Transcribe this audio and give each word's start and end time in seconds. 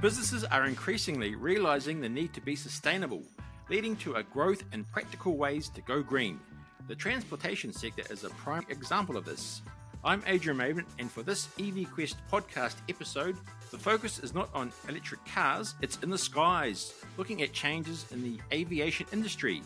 Businesses 0.00 0.44
are 0.44 0.66
increasingly 0.66 1.34
realizing 1.34 2.00
the 2.00 2.08
need 2.08 2.32
to 2.32 2.40
be 2.40 2.54
sustainable, 2.54 3.24
leading 3.68 3.96
to 3.96 4.14
a 4.14 4.22
growth 4.22 4.62
in 4.72 4.84
practical 4.84 5.36
ways 5.36 5.68
to 5.70 5.80
go 5.80 6.04
green. 6.04 6.38
The 6.86 6.94
transportation 6.94 7.72
sector 7.72 8.04
is 8.08 8.22
a 8.22 8.30
prime 8.30 8.64
example 8.68 9.16
of 9.16 9.24
this. 9.24 9.60
I'm 10.04 10.22
Adrian 10.28 10.56
Maidment, 10.56 10.86
and 11.00 11.10
for 11.10 11.24
this 11.24 11.48
EV 11.58 11.90
Quest 11.92 12.16
podcast 12.30 12.76
episode, 12.88 13.38
the 13.72 13.78
focus 13.78 14.20
is 14.20 14.34
not 14.34 14.50
on 14.54 14.70
electric 14.88 15.26
cars, 15.26 15.74
it's 15.82 15.98
in 16.04 16.10
the 16.10 16.16
skies, 16.16 16.94
looking 17.16 17.42
at 17.42 17.52
changes 17.52 18.06
in 18.12 18.22
the 18.22 18.38
aviation 18.52 19.06
industry. 19.12 19.62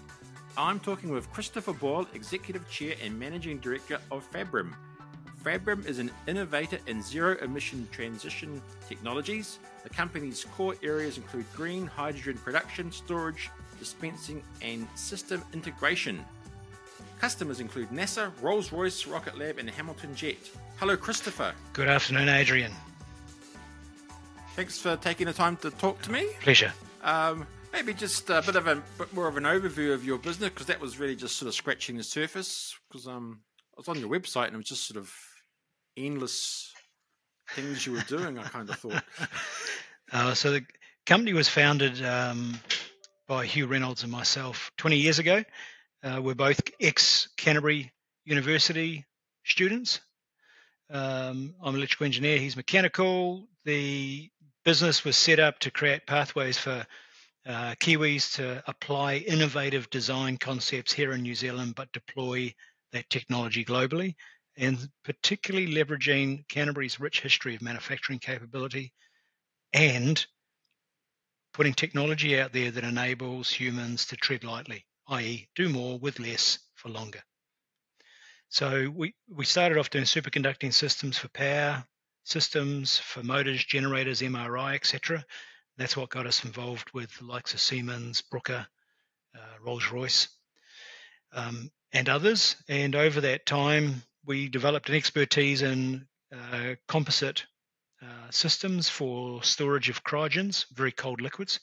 I'm 0.56 0.80
talking 0.80 1.10
with 1.10 1.30
Christopher 1.30 1.74
Boyle, 1.74 2.06
Executive 2.14 2.66
Chair 2.70 2.94
and 3.04 3.20
Managing 3.20 3.58
Director 3.58 3.98
of 4.10 4.24
Fabrum. 4.24 4.74
Fabrum 5.42 5.84
is 5.86 5.98
an 5.98 6.10
innovator 6.28 6.78
in 6.86 7.02
zero 7.02 7.36
emission 7.38 7.88
transition 7.90 8.62
technologies. 8.88 9.58
The 9.82 9.90
company's 9.90 10.44
core 10.56 10.76
areas 10.82 11.16
include 11.16 11.46
green 11.52 11.86
hydrogen 11.86 12.38
production, 12.38 12.92
storage, 12.92 13.50
dispensing, 13.78 14.42
and 14.60 14.86
system 14.94 15.42
integration. 15.52 16.24
Customers 17.20 17.58
include 17.60 17.88
NASA, 17.90 18.30
Rolls 18.40 18.72
Royce, 18.72 19.06
Rocket 19.06 19.36
Lab, 19.36 19.58
and 19.58 19.68
Hamilton 19.68 20.14
Jet. 20.14 20.50
Hello, 20.76 20.96
Christopher. 20.96 21.52
Good 21.72 21.88
afternoon, 21.88 22.28
Adrian. 22.28 22.72
Thanks 24.54 24.78
for 24.78 24.96
taking 24.96 25.26
the 25.26 25.32
time 25.32 25.56
to 25.58 25.70
talk 25.70 26.00
to 26.02 26.12
me. 26.12 26.26
Pleasure. 26.40 26.72
Um, 27.02 27.46
maybe 27.72 27.94
just 27.94 28.30
a 28.30 28.42
bit 28.42 28.54
of 28.54 28.68
a 28.68 28.82
bit 28.98 29.12
more 29.12 29.26
of 29.26 29.36
an 29.36 29.44
overview 29.44 29.92
of 29.92 30.04
your 30.04 30.18
business 30.18 30.50
because 30.50 30.66
that 30.66 30.80
was 30.80 30.98
really 30.98 31.16
just 31.16 31.36
sort 31.36 31.48
of 31.48 31.54
scratching 31.54 31.96
the 31.96 32.04
surface. 32.04 32.76
Because 32.88 33.08
um, 33.08 33.40
I 33.76 33.80
was 33.80 33.88
on 33.88 33.98
your 33.98 34.08
website 34.08 34.46
and 34.46 34.54
it 34.54 34.58
was 34.58 34.66
just 34.66 34.86
sort 34.86 34.98
of 34.98 35.12
endless 35.96 36.72
things 37.50 37.86
you 37.86 37.92
were 37.92 38.04
doing. 38.08 38.38
I 38.38 38.44
kind 38.44 38.68
of 38.68 38.76
thought. 38.76 39.04
Uh, 40.14 40.34
so 40.34 40.50
the 40.50 40.62
company 41.06 41.32
was 41.32 41.48
founded 41.48 42.04
um, 42.04 42.60
by 43.26 43.46
Hugh 43.46 43.66
Reynolds 43.66 44.02
and 44.02 44.12
myself 44.12 44.70
20 44.76 44.98
years 44.98 45.18
ago. 45.18 45.42
Uh, 46.02 46.20
we're 46.22 46.34
both 46.34 46.60
ex 46.78 47.28
Canterbury 47.38 47.90
University 48.26 49.06
students. 49.44 50.02
Um, 50.90 51.54
I'm 51.62 51.74
an 51.74 51.76
electrical 51.76 52.04
engineer, 52.04 52.36
he's 52.36 52.56
mechanical. 52.56 53.48
The 53.64 54.30
business 54.66 55.02
was 55.02 55.16
set 55.16 55.40
up 55.40 55.60
to 55.60 55.70
create 55.70 56.06
pathways 56.06 56.58
for 56.58 56.86
uh, 57.46 57.74
Kiwis 57.80 58.34
to 58.34 58.62
apply 58.66 59.16
innovative 59.16 59.88
design 59.90 60.36
concepts 60.36 60.92
here 60.92 61.12
in 61.12 61.22
New 61.22 61.34
Zealand, 61.34 61.74
but 61.74 61.92
deploy 61.92 62.54
that 62.92 63.08
technology 63.08 63.64
globally, 63.64 64.14
and 64.56 64.78
particularly 65.04 65.72
leveraging 65.72 66.46
Canterbury's 66.48 67.00
rich 67.00 67.20
history 67.20 67.54
of 67.54 67.62
manufacturing 67.62 68.18
capability 68.18 68.92
and 69.72 70.24
putting 71.52 71.74
technology 71.74 72.38
out 72.38 72.52
there 72.52 72.70
that 72.70 72.84
enables 72.84 73.50
humans 73.50 74.06
to 74.06 74.16
tread 74.16 74.44
lightly, 74.44 74.84
i.e., 75.08 75.48
do 75.54 75.68
more 75.68 75.98
with 75.98 76.18
less 76.18 76.58
for 76.74 76.88
longer. 76.88 77.22
So 78.48 78.90
we, 78.94 79.14
we 79.28 79.44
started 79.44 79.78
off 79.78 79.90
doing 79.90 80.04
superconducting 80.04 80.74
systems 80.74 81.16
for 81.16 81.28
power, 81.28 81.84
systems 82.24 82.98
for 82.98 83.22
motors, 83.22 83.64
generators, 83.64 84.20
MRI, 84.20 84.74
etc. 84.74 85.24
That's 85.78 85.96
what 85.96 86.10
got 86.10 86.26
us 86.26 86.44
involved 86.44 86.90
with 86.92 87.16
the 87.16 87.24
likes 87.24 87.54
of 87.54 87.60
Siemens, 87.60 88.22
Bruker, 88.32 88.66
uh, 89.34 89.54
Rolls 89.62 89.90
Royce, 89.90 90.28
um, 91.32 91.70
and 91.92 92.08
others. 92.08 92.56
And 92.68 92.94
over 92.94 93.22
that 93.22 93.46
time, 93.46 94.02
we 94.24 94.48
developed 94.48 94.88
an 94.88 94.94
expertise 94.94 95.62
in 95.62 96.06
uh, 96.34 96.74
composite 96.88 97.44
uh, 98.02 98.30
systems 98.30 98.88
for 98.88 99.42
storage 99.42 99.88
of 99.88 100.04
cryogens, 100.04 100.66
very 100.72 100.92
cold 100.92 101.20
liquids, 101.20 101.60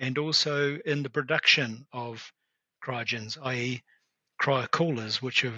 and 0.00 0.18
also 0.18 0.76
in 0.84 1.02
the 1.02 1.10
production 1.10 1.86
of 1.92 2.32
cryogens, 2.84 3.38
i.e., 3.42 3.82
cryocoolers, 4.40 5.22
which 5.22 5.44
are 5.44 5.52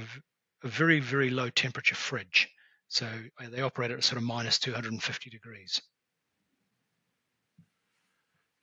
a 0.62 0.69
very, 0.69 1.00
very 1.00 1.31
low 1.31 1.50
temperature 1.50 1.94
fridge. 1.94 2.48
So 2.88 3.06
uh, 3.06 3.48
they 3.50 3.62
operate 3.62 3.91
at 3.91 4.03
sort 4.04 4.16
of 4.16 4.22
minus 4.22 4.58
250 4.58 5.31
degrees. 5.31 5.81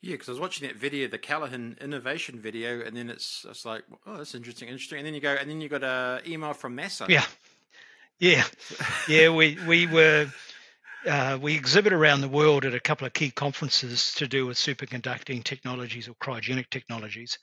Yeah, 0.01 0.12
because 0.13 0.29
I 0.29 0.31
was 0.34 0.41
watching 0.41 0.68
that 0.68 0.78
video, 0.78 1.07
the 1.07 1.18
Callaghan 1.18 1.78
innovation 1.81 2.40
video, 2.40 2.81
and 2.81 2.95
then 2.95 3.09
it's 3.09 3.44
it's 3.50 3.66
like, 3.66 3.84
oh, 4.06 4.18
that's 4.18 4.35
interesting, 4.35 4.69
interesting. 4.69 5.00
And 5.00 5.07
then 5.07 5.16
you 5.16 5.19
go, 5.19 5.34
and 5.34 5.50
then 5.50 5.62
you 5.62 5.69
got 5.69 5.84
an 5.84 6.22
email 6.31 6.53
from 6.53 6.78
NASA. 6.78 7.09
Yeah, 7.09 7.25
yeah, 8.20 8.44
yeah. 9.08 9.30
We 9.30 9.58
we 9.68 9.88
were 9.88 10.28
uh, 11.08 11.38
we 11.42 11.56
exhibit 11.56 11.94
around 11.94 12.22
the 12.22 12.30
world 12.30 12.66
at 12.66 12.74
a 12.74 12.80
couple 12.80 13.08
of 13.08 13.14
key 13.14 13.31
conferences 13.31 14.14
to 14.16 14.28
do 14.28 14.46
with 14.46 14.58
superconducting 14.58 15.44
technologies 15.44 16.08
or 16.08 16.14
cryogenic 16.16 16.70
technologies, 16.70 17.38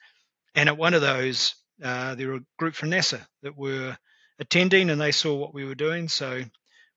and 0.55 0.69
at 0.69 0.77
one 0.77 0.93
of 0.93 1.01
those, 1.01 1.55
uh, 1.83 2.15
there 2.15 2.29
were 2.29 2.35
a 2.35 2.45
group 2.57 2.75
from 2.75 2.91
NASA 2.91 3.25
that 3.43 3.57
were 3.57 3.97
attending, 4.39 4.89
and 4.89 4.99
they 4.99 5.11
saw 5.11 5.35
what 5.35 5.53
we 5.53 5.65
were 5.65 5.75
doing. 5.75 6.09
So 6.09 6.43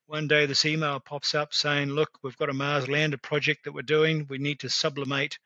one 0.07 0.27
day, 0.27 0.45
this 0.45 0.65
email 0.65 0.99
pops 0.99 1.35
up 1.35 1.53
saying, 1.53 1.89
"Look, 1.89 2.11
we've 2.23 2.37
got 2.37 2.49
a 2.49 2.53
Mars 2.53 2.87
lander 2.87 3.17
project 3.17 3.65
that 3.65 3.73
we're 3.73 3.81
doing. 3.83 4.27
We 4.29 4.37
need 4.37 4.59
to 4.61 4.69
sublimate." 4.69 5.37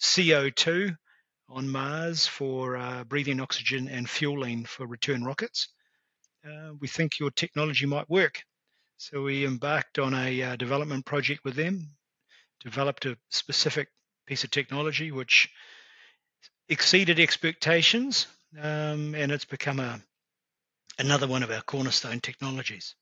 CO2 0.00 0.96
on 1.48 1.68
Mars 1.68 2.26
for 2.26 2.76
uh, 2.76 3.04
breathing 3.04 3.40
oxygen 3.40 3.88
and 3.88 4.08
fueling 4.08 4.64
for 4.64 4.86
return 4.86 5.24
rockets. 5.24 5.68
Uh, 6.44 6.72
we 6.80 6.88
think 6.88 7.18
your 7.18 7.30
technology 7.30 7.86
might 7.86 8.08
work. 8.08 8.42
So 8.96 9.22
we 9.22 9.46
embarked 9.46 9.98
on 9.98 10.14
a 10.14 10.42
uh, 10.42 10.56
development 10.56 11.04
project 11.06 11.44
with 11.44 11.54
them, 11.54 11.90
developed 12.62 13.06
a 13.06 13.16
specific 13.30 13.88
piece 14.26 14.44
of 14.44 14.50
technology 14.50 15.10
which 15.10 15.50
exceeded 16.68 17.18
expectations, 17.18 18.26
um, 18.58 19.14
and 19.14 19.32
it's 19.32 19.44
become 19.44 19.80
a 19.80 20.00
another 20.98 21.26
one 21.26 21.42
of 21.42 21.50
our 21.50 21.62
cornerstone 21.62 22.20
technologies. 22.20 22.94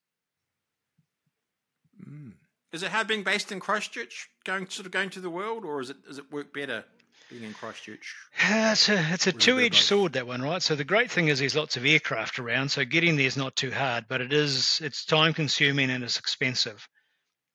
Mm. 2.08 2.34
Is 2.72 2.82
it 2.82 2.90
hard 2.90 3.08
being 3.08 3.24
based 3.24 3.50
in 3.50 3.60
Christchurch, 3.60 4.28
going 4.44 4.68
sort 4.68 4.86
of 4.86 4.92
going 4.92 5.10
to 5.10 5.20
the 5.20 5.30
world, 5.30 5.64
or 5.64 5.80
is 5.80 5.90
it 5.90 6.04
does 6.04 6.18
it 6.18 6.30
work 6.30 6.52
better 6.52 6.84
being 7.28 7.44
in 7.44 7.54
Christchurch? 7.54 8.14
it's 8.38 8.88
a 8.88 9.12
it's 9.12 9.26
a 9.26 9.32
two 9.32 9.58
edged 9.58 9.82
sword 9.82 10.14
that 10.14 10.26
one, 10.26 10.42
right? 10.42 10.62
So 10.62 10.74
the 10.74 10.84
great 10.84 11.10
thing 11.10 11.28
is 11.28 11.38
there's 11.38 11.56
lots 11.56 11.76
of 11.76 11.84
aircraft 11.84 12.38
around, 12.38 12.70
so 12.70 12.84
getting 12.84 13.16
there 13.16 13.26
is 13.26 13.36
not 13.36 13.56
too 13.56 13.70
hard, 13.70 14.06
but 14.08 14.20
it 14.20 14.32
is 14.32 14.80
it's 14.82 15.04
time 15.04 15.34
consuming 15.34 15.90
and 15.90 16.04
it's 16.04 16.18
expensive. 16.18 16.88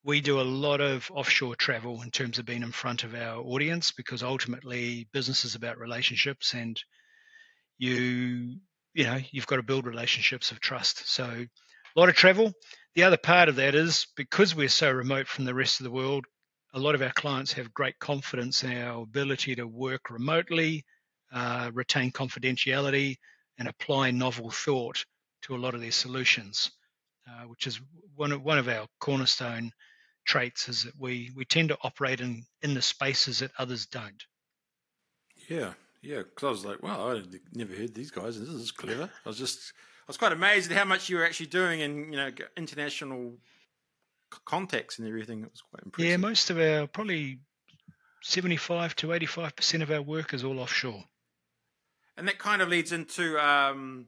We 0.04 0.22
do 0.22 0.40
a 0.40 0.44
lot 0.44 0.82
of 0.82 1.10
offshore 1.12 1.56
travel 1.56 2.02
in 2.02 2.12
terms 2.12 2.38
of 2.38 2.46
being 2.46 2.64
in 2.64 2.72
front 2.72 3.04
of 3.04 3.16
our 3.16 3.38
audience 3.38 3.92
because 3.92 4.22
ultimately 4.22 5.08
business 5.14 5.46
is 5.46 5.56
about 5.56 5.80
relationships 5.80 6.54
and 6.54 6.82
you 7.78 8.58
you 8.94 9.04
know 9.06 9.20
you've 9.32 9.48
got 9.48 9.58
to 9.58 9.64
build 9.64 9.86
relationships 9.86 10.52
of 10.52 10.60
trust. 10.60 11.08
So 11.10 11.24
a 11.26 12.00
lot 12.00 12.10
of 12.10 12.16
travel. 12.16 12.54
The 12.96 13.04
other 13.04 13.18
part 13.18 13.50
of 13.50 13.56
that 13.56 13.76
is 13.76 14.08
because 14.16 14.56
we're 14.56 14.70
so 14.70 14.92
remote 14.92 15.28
from 15.28 15.46
the 15.46 15.54
rest 15.54 15.80
of 15.80 15.84
the 15.84 15.92
world, 15.92 16.26
a 16.74 16.80
lot 16.80 16.96
of 16.96 17.02
our 17.02 17.12
clients 17.12 17.54
have 17.54 17.74
great 17.74 17.98
confidence 18.00 18.64
in 18.64 18.76
our 18.78 19.04
ability 19.04 19.56
to 19.56 19.68
work 19.68 20.10
remotely, 20.10 20.84
uh, 21.32 21.70
retain 21.74 22.12
confidentiality, 22.12 23.18
and 23.58 23.68
apply 23.68 24.12
novel 24.12 24.50
thought 24.50 25.06
to 25.44 25.56
a 25.56 25.58
lot 25.58 25.76
of 25.76 25.82
their 25.82 25.92
solutions, 25.92 26.72
uh, 27.28 27.44
which 27.44 27.68
is 27.68 27.80
one 28.16 28.32
of, 28.32 28.42
one 28.42 28.58
of 28.58 28.68
our 28.68 28.88
cornerstone 29.00 29.72
traits 30.26 30.70
is 30.70 30.84
that 30.84 30.94
we, 30.98 31.32
we 31.36 31.46
tend 31.46 31.70
to 31.70 31.78
operate 31.84 32.22
in, 32.22 32.44
in 32.62 32.74
the 32.74 32.82
spaces 32.82 33.40
that 33.40 33.52
others 33.60 33.86
don't. 33.86 34.24
Yeah, 35.48 35.74
yeah. 36.02 36.20
Because 36.20 36.44
I 36.44 36.50
was 36.50 36.66
like, 36.66 36.82
wow, 36.82 37.12
I 37.12 37.22
never 37.54 37.74
heard 37.74 37.94
these 37.94 38.10
guys. 38.10 38.40
This 38.40 38.50
is 38.50 38.72
clever. 38.72 39.10
I 39.26 39.30
was 39.30 39.38
just 39.38 39.74
I 40.04 40.08
was 40.08 40.18
quite 40.18 40.32
amazed 40.32 40.72
at 40.72 40.78
how 40.78 40.86
much 40.86 41.10
you 41.10 41.18
were 41.18 41.26
actually 41.26 41.48
doing 41.48 41.82
in 41.82 42.12
you 42.12 42.18
know 42.18 42.30
international 42.58 43.34
context 44.46 45.00
and 45.00 45.08
everything. 45.08 45.44
It 45.44 45.52
was 45.52 45.62
quite 45.62 45.84
impressive. 45.86 46.10
Yeah, 46.10 46.18
most 46.18 46.50
of 46.50 46.60
our 46.60 46.88
probably 46.88 47.40
seventy-five 48.22 48.96
to 48.98 49.14
eighty-five 49.14 49.56
percent 49.56 49.84
of 49.84 49.92
our 49.92 50.02
work 50.02 50.34
is 50.34 50.44
all 50.44 50.60
offshore. 50.60 51.04
And 52.18 52.28
that 52.28 52.38
kind 52.38 52.62
of 52.62 52.70
leads 52.70 52.92
into 52.92 53.44
um, 53.44 54.08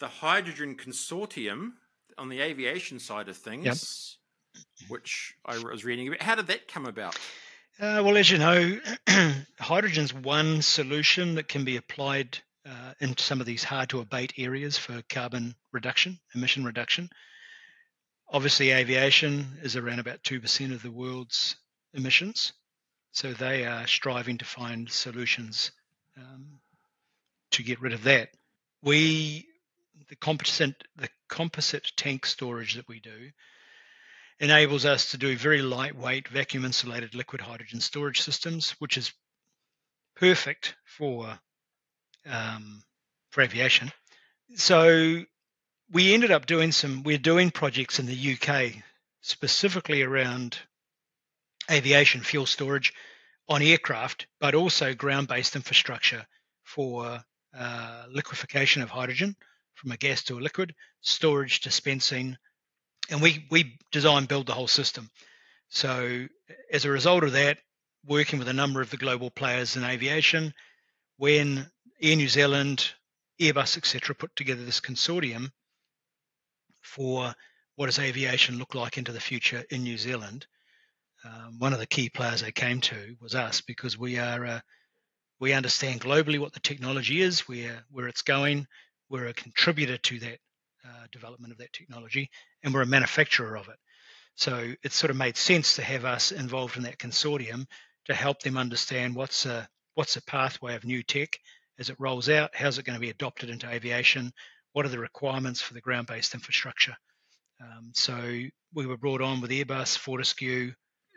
the 0.00 0.08
hydrogen 0.08 0.76
consortium 0.76 1.72
on 2.18 2.28
the 2.28 2.40
aviation 2.40 2.98
side 2.98 3.28
of 3.28 3.36
things, 3.36 4.18
yep. 4.54 4.64
which 4.88 5.34
I 5.44 5.58
was 5.58 5.84
reading 5.84 6.08
about. 6.08 6.22
How 6.22 6.34
did 6.34 6.48
that 6.48 6.68
come 6.68 6.86
about? 6.86 7.16
Uh, 7.78 8.00
well, 8.04 8.16
as 8.16 8.30
you 8.30 8.38
know, 8.38 8.78
hydrogen's 9.60 10.12
one 10.12 10.62
solution 10.62 11.34
that 11.34 11.48
can 11.48 11.64
be 11.64 11.76
applied 11.76 12.38
uh, 12.66 12.92
in 13.00 13.16
some 13.16 13.40
of 13.40 13.46
these 13.46 13.62
hard 13.62 13.90
to 13.90 14.00
abate 14.00 14.32
areas 14.38 14.78
for 14.78 15.02
carbon 15.10 15.54
reduction, 15.72 16.18
emission 16.34 16.64
reduction. 16.64 17.10
Obviously, 18.28 18.70
aviation 18.72 19.58
is 19.62 19.76
around 19.76 20.00
about 20.00 20.22
2% 20.22 20.72
of 20.72 20.82
the 20.82 20.90
world's 20.90 21.56
emissions. 21.94 22.52
So 23.12 23.32
they 23.32 23.64
are 23.64 23.86
striving 23.86 24.38
to 24.38 24.44
find 24.44 24.90
solutions 24.90 25.70
um, 26.18 26.60
to 27.52 27.62
get 27.62 27.80
rid 27.80 27.92
of 27.92 28.02
that. 28.04 28.30
We, 28.82 29.46
the 30.08 30.16
composite, 30.16 30.84
the 30.96 31.08
composite 31.28 31.92
tank 31.96 32.26
storage 32.26 32.74
that 32.74 32.88
we 32.88 33.00
do, 33.00 33.30
enables 34.38 34.84
us 34.84 35.12
to 35.12 35.18
do 35.18 35.36
very 35.36 35.62
lightweight 35.62 36.28
vacuum 36.28 36.64
insulated 36.64 37.14
liquid 37.14 37.40
hydrogen 37.40 37.80
storage 37.80 38.20
systems, 38.20 38.72
which 38.72 38.98
is 38.98 39.12
perfect 40.16 40.74
for 40.84 41.38
um, 42.28 42.82
for 43.30 43.42
aviation. 43.42 43.92
So 44.56 45.24
we 45.92 46.14
ended 46.14 46.30
up 46.30 46.46
doing 46.46 46.72
some. 46.72 47.02
We're 47.02 47.18
doing 47.18 47.50
projects 47.50 47.98
in 47.98 48.06
the 48.06 48.36
UK 48.36 48.82
specifically 49.20 50.02
around 50.02 50.58
aviation 51.70 52.20
fuel 52.20 52.46
storage 52.46 52.92
on 53.48 53.62
aircraft, 53.62 54.26
but 54.40 54.54
also 54.54 54.94
ground-based 54.94 55.56
infrastructure 55.56 56.26
for 56.64 57.20
uh, 57.56 58.04
liquefaction 58.10 58.82
of 58.82 58.90
hydrogen 58.90 59.36
from 59.74 59.92
a 59.92 59.96
gas 59.96 60.22
to 60.24 60.38
a 60.38 60.40
liquid, 60.40 60.74
storage, 61.00 61.60
dispensing, 61.60 62.36
and 63.10 63.22
we 63.22 63.46
we 63.50 63.78
design 63.92 64.24
build 64.26 64.46
the 64.46 64.54
whole 64.54 64.66
system. 64.66 65.10
So 65.68 66.26
as 66.72 66.84
a 66.84 66.90
result 66.90 67.24
of 67.24 67.32
that, 67.32 67.58
working 68.04 68.38
with 68.38 68.48
a 68.48 68.52
number 68.52 68.80
of 68.80 68.90
the 68.90 68.96
global 68.96 69.30
players 69.30 69.76
in 69.76 69.84
aviation, 69.84 70.52
when 71.16 71.70
Air 72.00 72.16
New 72.16 72.28
Zealand, 72.28 72.92
Airbus, 73.40 73.76
etc., 73.76 74.14
put 74.14 74.34
together 74.34 74.64
this 74.64 74.80
consortium 74.80 75.50
for 76.86 77.34
what 77.74 77.86
does 77.86 77.98
aviation 77.98 78.58
look 78.58 78.74
like 78.74 78.96
into 78.96 79.12
the 79.12 79.20
future 79.20 79.64
in 79.70 79.82
New 79.82 79.98
Zealand, 79.98 80.46
um, 81.24 81.58
one 81.58 81.72
of 81.72 81.78
the 81.78 81.86
key 81.86 82.08
players 82.08 82.40
they 82.40 82.52
came 82.52 82.80
to 82.82 83.16
was 83.20 83.34
us 83.34 83.60
because 83.60 83.98
we 83.98 84.18
are 84.18 84.46
uh, 84.46 84.60
we 85.38 85.52
understand 85.52 86.00
globally 86.00 86.38
what 86.38 86.52
the 86.52 86.60
technology 86.60 87.20
is, 87.20 87.40
where 87.40 87.84
where 87.90 88.08
it's 88.08 88.22
going. 88.22 88.66
We're 89.08 89.26
a 89.26 89.34
contributor 89.34 89.98
to 89.98 90.18
that 90.20 90.38
uh, 90.84 91.06
development 91.12 91.52
of 91.52 91.58
that 91.58 91.72
technology, 91.72 92.30
and 92.62 92.72
we're 92.72 92.82
a 92.82 92.86
manufacturer 92.86 93.56
of 93.56 93.68
it. 93.68 93.76
So 94.36 94.72
it 94.82 94.92
sort 94.92 95.10
of 95.10 95.16
made 95.16 95.36
sense 95.36 95.76
to 95.76 95.82
have 95.82 96.04
us 96.04 96.32
involved 96.32 96.76
in 96.76 96.84
that 96.84 96.98
consortium 96.98 97.66
to 98.06 98.14
help 98.14 98.40
them 98.40 98.56
understand 98.56 99.14
what's 99.14 99.46
a 99.46 99.68
what's 99.94 100.16
a 100.16 100.22
pathway 100.22 100.76
of 100.76 100.84
new 100.84 101.02
tech 101.02 101.38
as 101.78 101.90
it 101.90 101.96
rolls 101.98 102.28
out, 102.28 102.54
how's 102.54 102.78
it 102.78 102.84
going 102.84 102.96
to 102.96 103.00
be 103.00 103.10
adopted 103.10 103.50
into 103.50 103.68
aviation, 103.68 104.32
what 104.76 104.84
are 104.84 104.90
the 104.90 104.98
requirements 104.98 105.62
for 105.62 105.72
the 105.72 105.80
ground-based 105.80 106.34
infrastructure. 106.34 106.94
Um, 107.62 107.92
so 107.94 108.14
we 108.74 108.86
were 108.86 108.98
brought 108.98 109.22
on 109.22 109.40
with 109.40 109.50
Airbus, 109.50 109.96
Fortescue, 109.96 110.74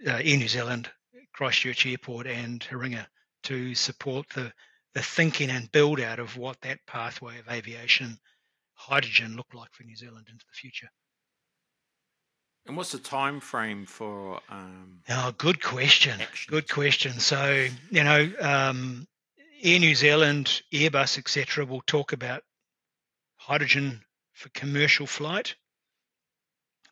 uh, 0.08 0.12
Air 0.12 0.38
New 0.38 0.48
Zealand, 0.48 0.90
Christchurch 1.34 1.86
Airport, 1.86 2.26
and 2.26 2.62
Hiringa 2.62 3.06
to 3.44 3.76
support 3.76 4.30
the 4.30 4.54
the 4.94 5.02
thinking 5.02 5.50
and 5.50 5.70
build 5.74 6.00
out 6.00 6.20
of 6.20 6.38
what 6.38 6.62
that 6.62 6.80
pathway 6.88 7.38
of 7.38 7.50
aviation 7.50 8.18
hydrogen 8.76 9.36
looked 9.36 9.54
like 9.54 9.74
for 9.74 9.84
New 9.84 9.98
Zealand 9.98 10.28
into 10.32 10.46
the 10.46 10.56
future. 10.56 10.88
And 12.66 12.78
what's 12.78 12.94
the 12.94 12.98
time 12.98 13.42
frame 13.42 13.86
for? 13.86 14.40
Um, 14.50 15.02
oh, 15.10 15.34
good 15.38 15.62
question. 15.62 16.18
Good 16.48 16.70
question. 16.70 17.20
So 17.20 17.68
you 17.92 18.06
know, 18.06 18.32
um, 18.40 19.06
Air 19.62 19.80
New 19.80 19.96
Zealand, 19.96 20.62
Airbus, 20.72 21.18
etc., 21.18 21.66
will 21.66 21.84
talk 21.86 22.14
about 22.14 22.44
hydrogen 23.50 24.00
for 24.34 24.50
commercial 24.50 25.08
flight 25.08 25.56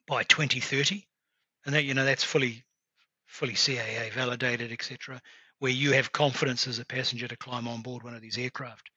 by 0.07 0.24
2030, 0.24 1.07
and 1.68 1.75
that 1.75 1.83
you 1.83 1.94
know 1.94 2.04
that's 2.04 2.24
fully 2.24 2.65
fully 3.27 3.54
CAA 3.54 4.12
validated, 4.12 4.71
etc., 4.71 5.21
where 5.59 5.71
you 5.71 5.92
have 5.92 6.12
confidence 6.12 6.65
as 6.65 6.80
a 6.80 6.86
passenger 6.86 7.27
to 7.27 7.38
climb 7.38 7.68
on 7.68 7.83
board 7.83 8.01
one 8.01 8.15
of 8.15 8.24
these 8.24 8.39
aircraft. 8.39 8.89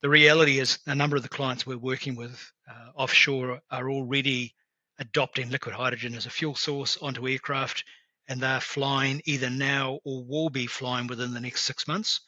The 0.00 0.08
reality 0.08 0.60
is, 0.60 0.78
a 0.86 0.94
number 0.94 1.14
of 1.14 1.22
the 1.22 1.28
clients 1.28 1.66
we're 1.66 1.76
working 1.76 2.16
with 2.16 2.52
uh, 2.66 2.92
offshore 2.94 3.60
are 3.70 3.90
already 3.90 4.54
adopting 4.98 5.50
liquid 5.50 5.74
hydrogen 5.74 6.14
as 6.14 6.24
a 6.24 6.30
fuel 6.30 6.54
source 6.54 6.96
onto 6.96 7.28
aircraft, 7.28 7.84
and 8.28 8.40
they're 8.40 8.60
flying 8.60 9.20
either 9.26 9.50
now 9.50 10.00
or 10.06 10.24
will 10.24 10.48
be 10.48 10.66
flying 10.66 11.06
within 11.06 11.34
the 11.34 11.40
next 11.40 11.66
six 11.66 11.86
months. 11.86 12.22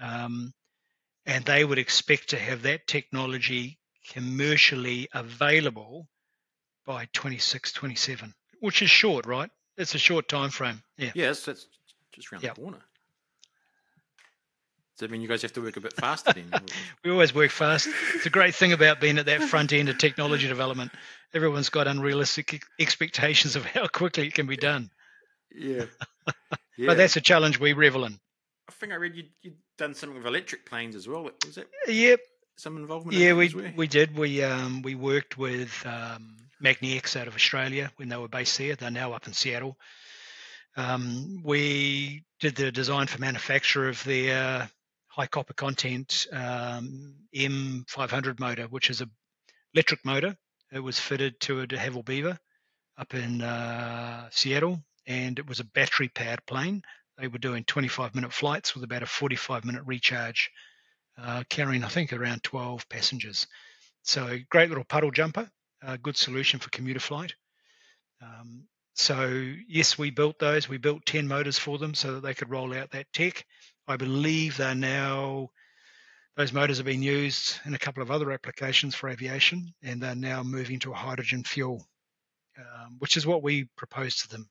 Um, 0.00 0.52
and 1.26 1.44
they 1.44 1.64
would 1.64 1.78
expect 1.78 2.30
to 2.30 2.38
have 2.38 2.62
that 2.62 2.88
technology 2.88 3.78
commercially 4.12 5.08
available 5.12 6.08
by 6.86 7.08
26, 7.12 7.72
27, 7.72 8.34
which 8.60 8.82
is 8.82 8.90
short, 8.90 9.26
right? 9.26 9.50
It's 9.76 9.94
a 9.94 9.98
short 9.98 10.28
time 10.28 10.50
frame. 10.50 10.82
Yeah. 10.98 11.12
Yes, 11.14 11.44
that's 11.44 11.66
just 12.12 12.32
around 12.32 12.42
yep. 12.42 12.54
the 12.54 12.62
corner. 12.62 12.78
Does 14.96 15.00
that 15.00 15.10
mean 15.10 15.22
you 15.22 15.28
guys 15.28 15.42
have 15.42 15.52
to 15.54 15.60
work 15.60 15.76
a 15.76 15.80
bit 15.80 15.92
faster 15.94 16.32
then? 16.32 16.52
we 17.04 17.10
always 17.10 17.34
work 17.34 17.50
fast. 17.50 17.88
It's 18.14 18.26
a 18.26 18.30
great 18.30 18.54
thing 18.54 18.72
about 18.72 19.00
being 19.00 19.18
at 19.18 19.26
that 19.26 19.42
front 19.42 19.72
end 19.72 19.88
of 19.88 19.98
technology 19.98 20.46
development. 20.46 20.92
Everyone's 21.32 21.68
got 21.68 21.88
unrealistic 21.88 22.62
expectations 22.78 23.56
of 23.56 23.64
how 23.64 23.88
quickly 23.88 24.28
it 24.28 24.34
can 24.34 24.46
be 24.46 24.56
done. 24.56 24.90
Yeah. 25.52 25.86
yeah. 26.76 26.86
but 26.86 26.96
that's 26.96 27.16
a 27.16 27.20
challenge 27.20 27.58
we 27.58 27.72
revel 27.72 28.04
in. 28.04 28.20
I 28.68 28.72
think 28.72 28.92
I 28.92 28.96
read 28.96 29.16
you, 29.16 29.24
you'd 29.42 29.56
done 29.76 29.94
something 29.94 30.16
with 30.16 30.26
electric 30.26 30.64
planes 30.64 30.94
as 30.94 31.08
well. 31.08 31.28
Was 31.44 31.58
it? 31.58 31.68
Yep. 31.88 32.20
Some 32.56 32.76
involvement? 32.76 33.16
Yeah, 33.16 33.30
in 33.30 33.36
we 33.36 33.72
we 33.76 33.86
did. 33.86 34.16
We 34.16 34.42
um, 34.42 34.82
we 34.82 34.94
worked 34.94 35.36
with 35.36 35.84
um, 35.86 36.36
magniX 36.62 37.20
out 37.20 37.28
of 37.28 37.34
Australia 37.34 37.90
when 37.96 38.08
they 38.08 38.16
were 38.16 38.28
based 38.28 38.56
there. 38.58 38.76
They're 38.76 38.90
now 38.90 39.12
up 39.12 39.26
in 39.26 39.32
Seattle. 39.32 39.76
Um, 40.76 41.42
we 41.44 42.24
did 42.40 42.56
the 42.56 42.72
design 42.72 43.06
for 43.06 43.18
manufacture 43.18 43.88
of 43.88 44.02
their 44.04 44.68
high 45.08 45.26
copper 45.26 45.54
content 45.54 46.26
um, 46.32 47.14
M500 47.34 48.40
motor, 48.40 48.64
which 48.64 48.90
is 48.90 49.00
a 49.00 49.08
electric 49.72 50.04
motor. 50.04 50.36
It 50.72 50.80
was 50.80 50.98
fitted 50.98 51.38
to 51.40 51.60
a 51.60 51.66
de 51.66 51.76
Havilland 51.76 52.06
Beaver 52.06 52.38
up 52.98 53.14
in 53.14 53.42
uh, 53.42 54.28
Seattle, 54.30 54.82
and 55.06 55.38
it 55.38 55.46
was 55.48 55.60
a 55.60 55.64
battery 55.64 56.08
powered 56.08 56.44
plane. 56.46 56.82
They 57.18 57.28
were 57.28 57.38
doing 57.38 57.64
25 57.64 58.14
minute 58.14 58.32
flights 58.32 58.74
with 58.74 58.82
about 58.82 59.04
a 59.04 59.06
45 59.06 59.64
minute 59.64 59.82
recharge, 59.86 60.50
uh, 61.20 61.44
carrying 61.48 61.84
I 61.84 61.88
think 61.88 62.12
around 62.12 62.42
12 62.42 62.88
passengers. 62.88 63.46
So 64.02 64.26
a 64.26 64.38
great 64.50 64.68
little 64.68 64.84
puddle 64.84 65.10
jumper 65.10 65.48
a 65.86 65.98
good 65.98 66.16
solution 66.16 66.60
for 66.60 66.70
commuter 66.70 67.00
flight. 67.00 67.34
Um, 68.22 68.64
so 68.94 69.28
yes, 69.68 69.98
we 69.98 70.10
built 70.10 70.38
those. 70.38 70.68
We 70.68 70.78
built 70.78 71.04
10 71.06 71.26
motors 71.28 71.58
for 71.58 71.78
them 71.78 71.94
so 71.94 72.14
that 72.14 72.22
they 72.22 72.34
could 72.34 72.50
roll 72.50 72.74
out 72.74 72.90
that 72.92 73.12
tech. 73.12 73.44
I 73.86 73.96
believe 73.96 74.56
they're 74.56 74.74
now 74.74 75.50
those 76.36 76.52
motors 76.52 76.78
have 76.78 76.86
been 76.86 77.02
used 77.02 77.60
in 77.64 77.74
a 77.74 77.78
couple 77.78 78.02
of 78.02 78.10
other 78.10 78.32
applications 78.32 78.96
for 78.96 79.08
aviation, 79.08 79.72
and 79.84 80.02
they're 80.02 80.16
now 80.16 80.42
moving 80.42 80.80
to 80.80 80.90
a 80.90 80.96
hydrogen 80.96 81.44
fuel, 81.44 81.86
um, 82.58 82.96
which 82.98 83.16
is 83.16 83.24
what 83.24 83.44
we 83.44 83.68
proposed 83.76 84.22
to 84.22 84.28
them 84.28 84.48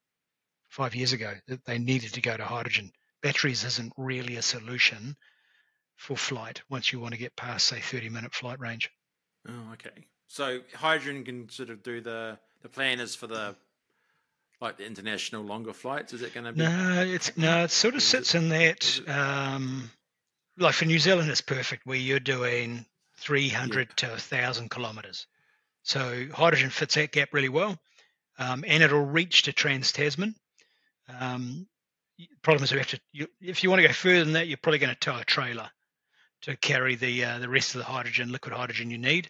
five 0.70 0.96
years 0.96 1.12
ago 1.12 1.34
that 1.48 1.66
they 1.66 1.78
needed 1.78 2.14
to 2.14 2.22
go 2.22 2.38
to 2.38 2.46
hydrogen. 2.46 2.90
Batteries 3.22 3.66
isn't 3.66 3.92
really 3.98 4.38
a 4.38 4.42
solution 4.42 5.18
for 6.04 6.18
flight 6.18 6.62
once 6.70 6.92
you 6.92 7.00
want 7.00 7.14
to 7.14 7.20
get 7.20 7.36
past, 7.36 7.66
say, 7.66 7.80
30 7.80 8.10
minute 8.10 8.34
flight 8.34 8.60
range. 8.60 8.92
Oh, 9.48 9.74
okay. 9.74 10.06
So 10.28 10.60
hydrogen 10.76 11.24
can 11.24 11.50
sort 11.50 11.70
of 11.70 11.82
do 11.82 12.02
the 12.02 12.38
the 12.62 12.70
plan 12.70 13.00
is 13.00 13.16
for 13.16 13.28
the 13.28 13.56
like 14.60 14.78
the 14.78 14.86
international 14.86 15.44
longer 15.44 15.74
flights. 15.74 16.14
Is 16.14 16.22
it 16.22 16.34
going 16.34 16.46
to 16.46 16.52
be? 16.54 16.60
No, 16.60 17.04
it's 17.04 17.38
no. 17.38 17.64
It 17.64 17.72
sort 17.72 17.96
of 17.96 18.02
sits 18.02 18.36
it, 18.36 18.40
in 18.40 18.50
that. 18.50 19.02
Um, 19.08 19.90
like 20.58 20.74
for 20.74 20.86
New 20.86 21.00
Zealand, 21.00 21.30
it's 21.30 21.42
perfect 21.42 21.86
where 21.86 21.98
you're 21.98 22.20
doing 22.20 22.86
300 23.18 23.80
yeah. 23.80 23.94
to 23.96 24.08
1,000 24.10 24.70
kilometres. 24.70 25.26
So 25.84 26.28
hydrogen 26.34 26.70
fits 26.70 26.96
that 26.96 27.12
gap 27.12 27.30
really 27.32 27.50
well, 27.50 27.78
um, 28.38 28.64
and 28.68 28.84
it'll 28.84 29.06
reach 29.06 29.44
to 29.44 29.54
Trans 29.54 29.92
Tasman. 29.92 30.36
Um, 31.20 31.68
problem 32.42 32.64
is, 32.64 32.72
we 32.72 32.78
have 32.78 32.88
to. 32.88 33.00
You, 33.12 33.28
if 33.42 33.64
you 33.64 33.70
want 33.70 33.82
to 33.82 33.88
go 33.88 33.94
further 33.94 34.24
than 34.24 34.34
that, 34.34 34.48
you're 34.48 34.58
probably 34.58 34.80
going 34.80 34.94
to 34.94 35.00
tow 35.00 35.18
a 35.18 35.26
trailer 35.26 35.70
to 36.44 36.56
carry 36.58 36.96
the 36.96 37.26
uh, 37.26 37.40
the 37.40 37.50
rest 37.50 37.76
of 37.76 37.80
the 37.80 37.86
hydrogen, 37.86 38.32
liquid 38.32 38.54
hydrogen 38.54 38.92
you 38.92 38.98
need. 38.98 39.30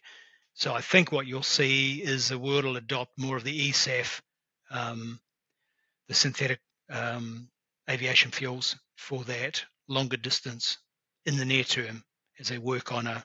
So 0.56 0.74
I 0.74 0.82
think 0.82 1.12
what 1.12 1.26
you'll 1.26 1.42
see 1.42 2.02
is 2.02 2.30
the 2.30 2.38
world 2.38 2.66
will 2.66 2.78
adopt 2.78 3.18
more 3.18 3.38
of 3.38 3.44
the 3.44 3.72
eSAF, 3.72 4.22
um, 4.70 5.20
the 6.08 6.14
synthetic 6.14 6.60
um, 6.92 7.50
aviation 7.90 8.32
fuels 8.32 8.76
for 8.96 9.24
that 9.24 9.64
longer 9.88 10.18
distance 10.18 10.78
in 11.26 11.38
the 11.38 11.46
near 11.46 11.64
term 11.64 12.04
as 12.40 12.50
they 12.50 12.58
work 12.58 12.92
on 12.92 13.08
a, 13.08 13.24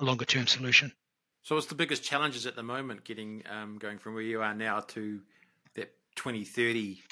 a 0.00 0.04
longer 0.04 0.24
term 0.24 0.46
solution. 0.46 0.92
So, 1.42 1.54
what's 1.54 1.66
the 1.66 1.74
biggest 1.74 2.04
challenges 2.04 2.46
at 2.46 2.56
the 2.56 2.62
moment 2.62 3.04
getting 3.04 3.42
um, 3.50 3.78
going 3.78 3.98
from 3.98 4.14
where 4.14 4.22
you 4.22 4.42
are 4.42 4.54
now 4.54 4.80
to 4.80 5.20
that 5.74 5.92
2030 6.16 7.02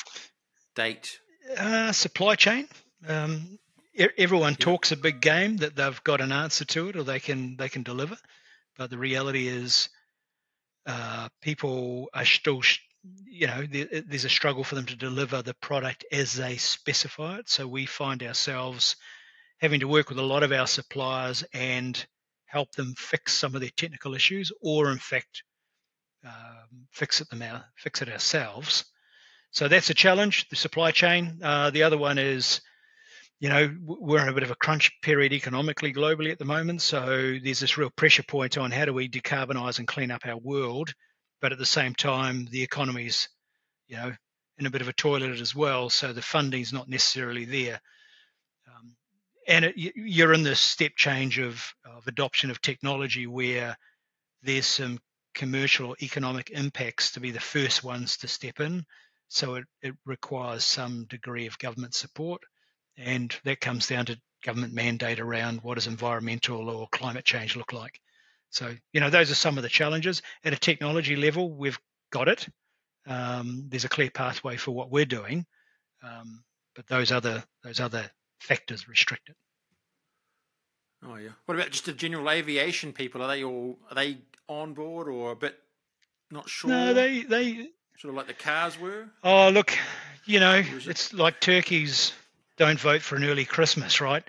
date? 0.75 1.21
Uh, 1.57 1.93
supply 1.93 2.37
chain. 2.37 2.69
Um, 3.07 3.59
everyone 3.95 4.57
yeah. 4.59 4.65
talks 4.65 4.93
a 4.93 4.97
big 4.97 5.21
game 5.21 5.59
that 5.59 5.77
they've 5.77 6.05
got 6.05 6.21
an 6.21 6.33
answer 6.33 6.65
to 6.67 6.89
it 6.89 6.97
or 6.97 7.03
they 7.03 7.21
can 7.21 7.57
they 7.57 7.69
can 7.69 7.83
deliver. 7.83 8.17
But 8.77 8.91
the 8.91 8.99
reality 8.99 9.49
is, 9.49 9.89
uh, 10.87 11.29
people 11.43 12.09
are 12.15 12.25
still, 12.25 12.63
you 13.27 13.47
know, 13.47 13.67
there's 13.67 14.25
a 14.25 14.31
struggle 14.31 14.65
for 14.65 14.75
them 14.75 14.87
to 14.87 14.97
deliver 14.97 15.43
the 15.43 15.55
product 15.55 16.05
as 16.11 16.35
they 16.35 16.57
specify 16.57 17.39
it. 17.39 17.49
So 17.49 17.67
we 17.67 17.87
find 17.87 18.23
ourselves 18.23 18.97
having 19.61 19.81
to 19.81 19.89
work 19.89 20.09
with 20.09 20.19
a 20.19 20.23
lot 20.23 20.43
of 20.43 20.53
our 20.53 20.67
suppliers 20.67 21.45
and 21.53 22.03
help 22.47 22.73
them 22.73 22.95
fix 22.97 23.35
some 23.35 23.55
of 23.55 23.61
their 23.61 23.71
technical 23.77 24.15
issues, 24.15 24.51
or 24.63 24.91
in 24.91 24.99
fact, 24.99 25.43
um, 26.25 26.87
fix 26.91 27.21
it 27.21 27.29
them 27.31 27.43
out, 27.43 27.63
fix 27.77 28.03
it 28.03 28.09
ourselves. 28.09 28.85
So 29.51 29.69
that's 29.69 29.91
a 29.91 29.95
challenge. 29.95 30.49
The 30.49 30.57
supply 30.57 30.91
chain. 30.91 31.41
Uh, 31.43 31.71
the 31.71 31.83
other 31.83 31.99
one 31.99 32.19
is, 32.19 32.61
you 33.41 33.49
know, 33.49 33.75
we're 33.83 34.21
in 34.23 34.29
a 34.29 34.35
bit 34.35 34.43
of 34.43 34.51
a 34.51 34.57
crunch 34.57 34.93
period 35.01 35.33
economically 35.33 35.95
globally 35.95 36.31
at 36.31 36.39
the 36.39 36.45
moment. 36.45 36.83
So 36.83 37.39
there's 37.43 37.61
this 37.61 37.79
real 37.79 37.91
pressure 37.91 38.23
point 38.23 38.59
on 38.59 38.71
how 38.71 38.85
do 38.85 38.93
we 38.93 39.09
decarbonize 39.09 39.79
and 39.79 39.89
clean 39.89 40.11
up 40.11 40.27
our 40.27 40.37
world, 40.37 40.93
but 41.41 41.51
at 41.51 41.59
the 41.59 41.65
same 41.65 41.95
time 41.95 42.47
the 42.51 42.63
economy's, 42.63 43.31
you 43.89 43.97
know, 43.97 44.13
in 44.59 44.67
a 44.67 44.71
bit 44.71 44.83
of 44.83 44.89
a 44.89 44.93
toilet 44.93 45.41
as 45.41 45.55
well. 45.55 45.89
So 45.89 46.13
the 46.13 46.21
funding's 46.21 46.71
not 46.71 46.91
necessarily 46.91 47.47
there. 47.47 47.81
Um, 48.69 48.95
and 49.49 49.65
it, 49.65 49.75
you're 49.77 50.35
in 50.35 50.43
this 50.43 50.61
step 50.61 50.93
change 50.95 51.39
of, 51.39 51.65
of 51.87 52.07
adoption 52.07 52.51
of 52.51 52.61
technology 52.61 53.27
where 53.27 53.75
there's 54.43 54.67
some 54.67 54.99
commercial 55.35 55.97
economic 56.03 56.51
impacts 56.51 57.13
to 57.13 57.21
be 57.21 57.31
the 57.31 57.41
first 57.41 57.83
ones 57.83 58.19
to 58.19 58.29
step 58.29 58.61
in. 58.61 58.85
So 59.29 59.55
it, 59.55 59.65
it 59.81 59.95
requires 60.05 60.63
some 60.63 61.07
degree 61.09 61.47
of 61.47 61.59
government 61.59 61.95
support. 61.95 62.43
And 63.01 63.35
that 63.45 63.61
comes 63.61 63.87
down 63.87 64.07
to 64.07 64.21
government 64.45 64.75
mandate 64.75 65.21
around 65.21 65.63
what 65.63 65.75
does 65.75 65.87
environmental 65.87 66.69
or 66.69 66.89
climate 66.93 67.25
change 67.25 67.57
look 67.57 67.73
like. 67.73 67.99
So, 68.51 68.75
you 68.93 69.01
know, 69.01 69.11
those 69.11 69.31
are 69.31 69.37
some 69.37 69.57
of 69.57 69.63
the 69.63 69.69
challenges. 69.69 70.23
At 70.45 70.53
a 70.53 70.59
technology 70.59 71.17
level, 71.17 71.51
we've 71.51 71.79
got 72.11 72.29
it. 72.29 72.47
Um, 73.07 73.67
there's 73.69 73.85
a 73.85 73.89
clear 73.89 74.11
pathway 74.11 74.57
for 74.57 74.73
what 74.73 74.91
we're 74.91 75.05
doing. 75.05 75.47
Um, 76.03 76.43
but 76.75 76.87
those 76.87 77.13
other 77.13 77.45
those 77.63 77.81
other 77.81 78.11
factors 78.39 78.89
restrict 78.89 79.29
it. 79.29 79.37
Oh 81.05 81.17
yeah. 81.17 81.31
What 81.47 81.55
about 81.57 81.71
just 81.71 81.87
the 81.87 81.93
general 81.93 82.31
aviation 82.31 82.93
people? 82.93 83.23
Are 83.23 83.29
they 83.29 83.45
all 83.45 83.79
are 83.89 83.95
they 83.95 84.19
on 84.49 84.75
board 84.75 85.09
or 85.09 85.33
a 85.33 85.37
bit 85.37 85.59
not 86.31 86.49
sure? 86.49 86.71
No, 86.71 86.95
they 86.95 87.23
they 87.23 87.69
sort 87.99 88.11
of 88.11 88.15
like 88.15 88.27
the 88.27 88.35
cars 88.35 88.79
were. 88.79 89.07
Oh 89.23 89.51
look, 89.51 89.77
you 90.25 90.41
know, 90.41 90.63
it's 90.87 91.13
like 91.13 91.41
turkeys 91.41 92.13
don't 92.61 92.79
vote 92.79 93.01
for 93.01 93.17
an 93.17 93.25
early 93.25 93.47
Christmas, 93.47 94.03
right? 94.03 94.23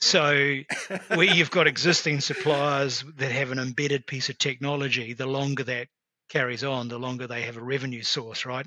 So 0.00 0.58
where 1.08 1.34
you've 1.34 1.50
got 1.50 1.66
existing 1.66 2.20
suppliers 2.20 3.04
that 3.16 3.32
have 3.32 3.50
an 3.50 3.58
embedded 3.58 4.06
piece 4.06 4.28
of 4.28 4.38
technology, 4.38 5.14
the 5.14 5.26
longer 5.26 5.64
that 5.64 5.88
carries 6.28 6.62
on, 6.62 6.86
the 6.86 7.00
longer 7.00 7.26
they 7.26 7.42
have 7.42 7.56
a 7.56 7.62
revenue 7.62 8.02
source, 8.02 8.46
right? 8.46 8.64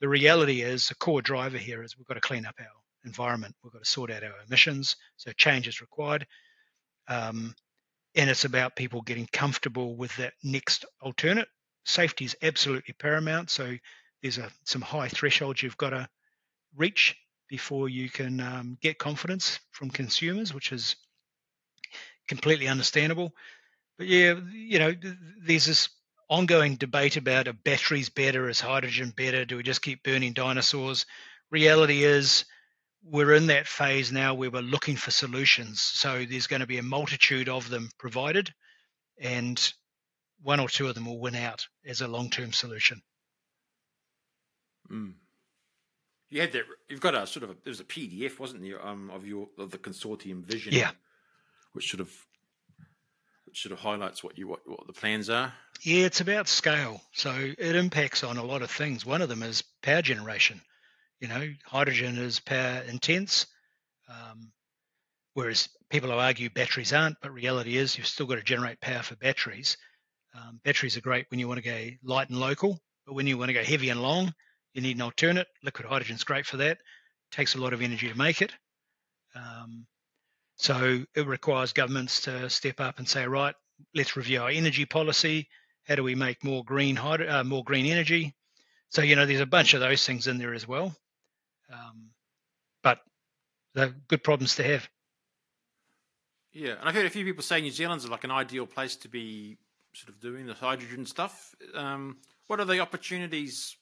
The 0.00 0.08
reality 0.08 0.62
is, 0.62 0.86
the 0.86 0.94
core 0.94 1.22
driver 1.22 1.58
here 1.58 1.82
is 1.82 1.98
we've 1.98 2.06
got 2.06 2.14
to 2.14 2.20
clean 2.20 2.46
up 2.46 2.54
our 2.60 2.66
environment. 3.04 3.56
We've 3.64 3.72
got 3.72 3.82
to 3.82 3.90
sort 3.90 4.12
out 4.12 4.22
our 4.22 4.34
emissions. 4.46 4.94
So 5.16 5.32
change 5.36 5.66
is 5.66 5.80
required. 5.80 6.24
Um, 7.08 7.52
and 8.14 8.30
it's 8.30 8.44
about 8.44 8.76
people 8.76 9.02
getting 9.02 9.26
comfortable 9.32 9.96
with 9.96 10.14
that 10.18 10.34
next 10.44 10.84
alternate. 11.00 11.48
Safety 11.84 12.26
is 12.26 12.36
absolutely 12.40 12.94
paramount. 12.96 13.50
So 13.50 13.76
there's 14.22 14.38
a, 14.38 14.48
some 14.64 14.82
high 14.82 15.08
thresholds 15.08 15.64
you've 15.64 15.76
got 15.76 15.90
to 15.90 16.08
reach 16.76 17.16
before 17.48 17.88
you 17.88 18.08
can 18.08 18.40
um, 18.40 18.78
get 18.80 18.98
confidence 18.98 19.60
from 19.70 19.90
consumers, 19.90 20.52
which 20.52 20.72
is 20.72 20.96
completely 22.28 22.68
understandable. 22.68 23.32
But 23.98 24.08
yeah, 24.08 24.34
you 24.52 24.78
know, 24.78 24.92
there's 25.42 25.66
this 25.66 25.88
ongoing 26.28 26.76
debate 26.76 27.16
about 27.16 27.48
are 27.48 27.52
batteries 27.52 28.08
better, 28.08 28.48
is 28.48 28.60
hydrogen 28.60 29.12
better, 29.16 29.44
do 29.44 29.56
we 29.56 29.62
just 29.62 29.82
keep 29.82 30.02
burning 30.02 30.32
dinosaurs? 30.32 31.06
Reality 31.50 32.02
is 32.02 32.44
we're 33.02 33.34
in 33.34 33.46
that 33.46 33.68
phase 33.68 34.10
now 34.10 34.34
where 34.34 34.50
we're 34.50 34.60
looking 34.60 34.96
for 34.96 35.12
solutions. 35.12 35.80
So 35.80 36.24
there's 36.24 36.48
going 36.48 36.60
to 36.60 36.66
be 36.66 36.78
a 36.78 36.82
multitude 36.82 37.48
of 37.48 37.70
them 37.70 37.90
provided, 37.98 38.52
and 39.20 39.72
one 40.42 40.60
or 40.60 40.68
two 40.68 40.88
of 40.88 40.94
them 40.94 41.06
will 41.06 41.20
win 41.20 41.36
out 41.36 41.66
as 41.86 42.00
a 42.00 42.08
long-term 42.08 42.52
solution. 42.52 43.00
Mm. 44.90 45.14
You 46.28 46.40
had 46.40 46.52
that. 46.52 46.64
You've 46.88 47.00
got 47.00 47.14
a 47.14 47.26
sort 47.26 47.44
of 47.44 47.50
a, 47.50 47.54
there 47.64 47.70
was 47.70 47.80
a 47.80 47.84
PDF, 47.84 48.38
wasn't 48.38 48.62
there, 48.62 48.84
um, 48.84 49.10
of 49.10 49.26
your 49.26 49.48
of 49.58 49.70
the 49.70 49.78
consortium 49.78 50.44
vision? 50.44 50.72
Yeah. 50.72 50.90
Which 51.72 51.90
sort 51.90 52.00
of 52.00 52.10
which 53.44 53.62
sort 53.62 53.72
of 53.72 53.78
highlights 53.78 54.24
what 54.24 54.36
you 54.36 54.48
what, 54.48 54.60
what 54.66 54.86
the 54.86 54.92
plans 54.92 55.30
are. 55.30 55.52
Yeah, 55.82 56.04
it's 56.06 56.20
about 56.20 56.48
scale. 56.48 57.00
So 57.12 57.30
it 57.30 57.76
impacts 57.76 58.24
on 58.24 58.38
a 58.38 58.44
lot 58.44 58.62
of 58.62 58.70
things. 58.70 59.06
One 59.06 59.22
of 59.22 59.28
them 59.28 59.42
is 59.42 59.62
power 59.82 60.02
generation. 60.02 60.60
You 61.20 61.28
know, 61.28 61.48
hydrogen 61.64 62.18
is 62.18 62.40
power 62.40 62.82
intense, 62.88 63.46
um, 64.08 64.52
whereas 65.34 65.68
people 65.88 66.10
will 66.10 66.20
argue 66.20 66.50
batteries 66.50 66.92
aren't. 66.92 67.16
But 67.22 67.32
reality 67.32 67.76
is, 67.76 67.96
you've 67.96 68.06
still 68.06 68.26
got 68.26 68.34
to 68.34 68.42
generate 68.42 68.80
power 68.80 69.02
for 69.02 69.16
batteries. 69.16 69.76
Um, 70.34 70.60
batteries 70.64 70.96
are 70.96 71.02
great 71.02 71.26
when 71.30 71.40
you 71.40 71.48
want 71.48 71.62
to 71.62 71.64
go 71.64 71.88
light 72.02 72.28
and 72.28 72.38
local, 72.38 72.78
but 73.06 73.14
when 73.14 73.26
you 73.26 73.38
want 73.38 73.48
to 73.48 73.54
go 73.54 73.62
heavy 73.62 73.88
and 73.88 74.02
long, 74.02 74.34
you 74.76 74.82
need 74.82 74.96
an 74.96 75.02
alternate. 75.02 75.46
Liquid 75.62 75.88
hydrogen 75.88 76.16
is 76.16 76.24
great 76.24 76.44
for 76.44 76.58
that. 76.58 76.78
Takes 77.32 77.54
a 77.54 77.60
lot 77.60 77.72
of 77.72 77.80
energy 77.80 78.08
to 78.08 78.16
make 78.16 78.42
it. 78.42 78.52
Um, 79.34 79.86
so 80.56 81.02
it 81.14 81.26
requires 81.26 81.72
governments 81.72 82.22
to 82.22 82.48
step 82.50 82.80
up 82.80 82.98
and 82.98 83.08
say, 83.08 83.26
right, 83.26 83.54
let's 83.94 84.16
review 84.16 84.42
our 84.42 84.50
energy 84.50 84.84
policy. 84.84 85.48
How 85.88 85.94
do 85.94 86.02
we 86.02 86.14
make 86.14 86.44
more 86.44 86.62
green 86.62 86.94
hydro, 86.94 87.28
uh, 87.28 87.44
more 87.44 87.64
green 87.64 87.86
energy? 87.86 88.34
So 88.90 89.02
you 89.02 89.16
know, 89.16 89.26
there's 89.26 89.40
a 89.40 89.46
bunch 89.46 89.74
of 89.74 89.80
those 89.80 90.04
things 90.04 90.26
in 90.26 90.38
there 90.38 90.54
as 90.54 90.68
well. 90.68 90.94
Um, 91.72 92.10
but 92.82 92.98
they're 93.74 93.94
good 94.08 94.22
problems 94.22 94.56
to 94.56 94.64
have. 94.64 94.88
Yeah, 96.52 96.74
and 96.78 96.88
I've 96.88 96.94
heard 96.94 97.06
a 97.06 97.10
few 97.10 97.24
people 97.24 97.42
say 97.42 97.60
New 97.60 97.70
Zealand's 97.70 98.08
like 98.08 98.24
an 98.24 98.30
ideal 98.30 98.66
place 98.66 98.96
to 98.96 99.08
be 99.08 99.58
sort 99.92 100.10
of 100.10 100.20
doing 100.20 100.46
the 100.46 100.54
hydrogen 100.54 101.06
stuff. 101.06 101.54
Um, 101.74 102.18
what 102.46 102.60
are 102.60 102.64
the 102.64 102.80
opportunities, 102.80 103.76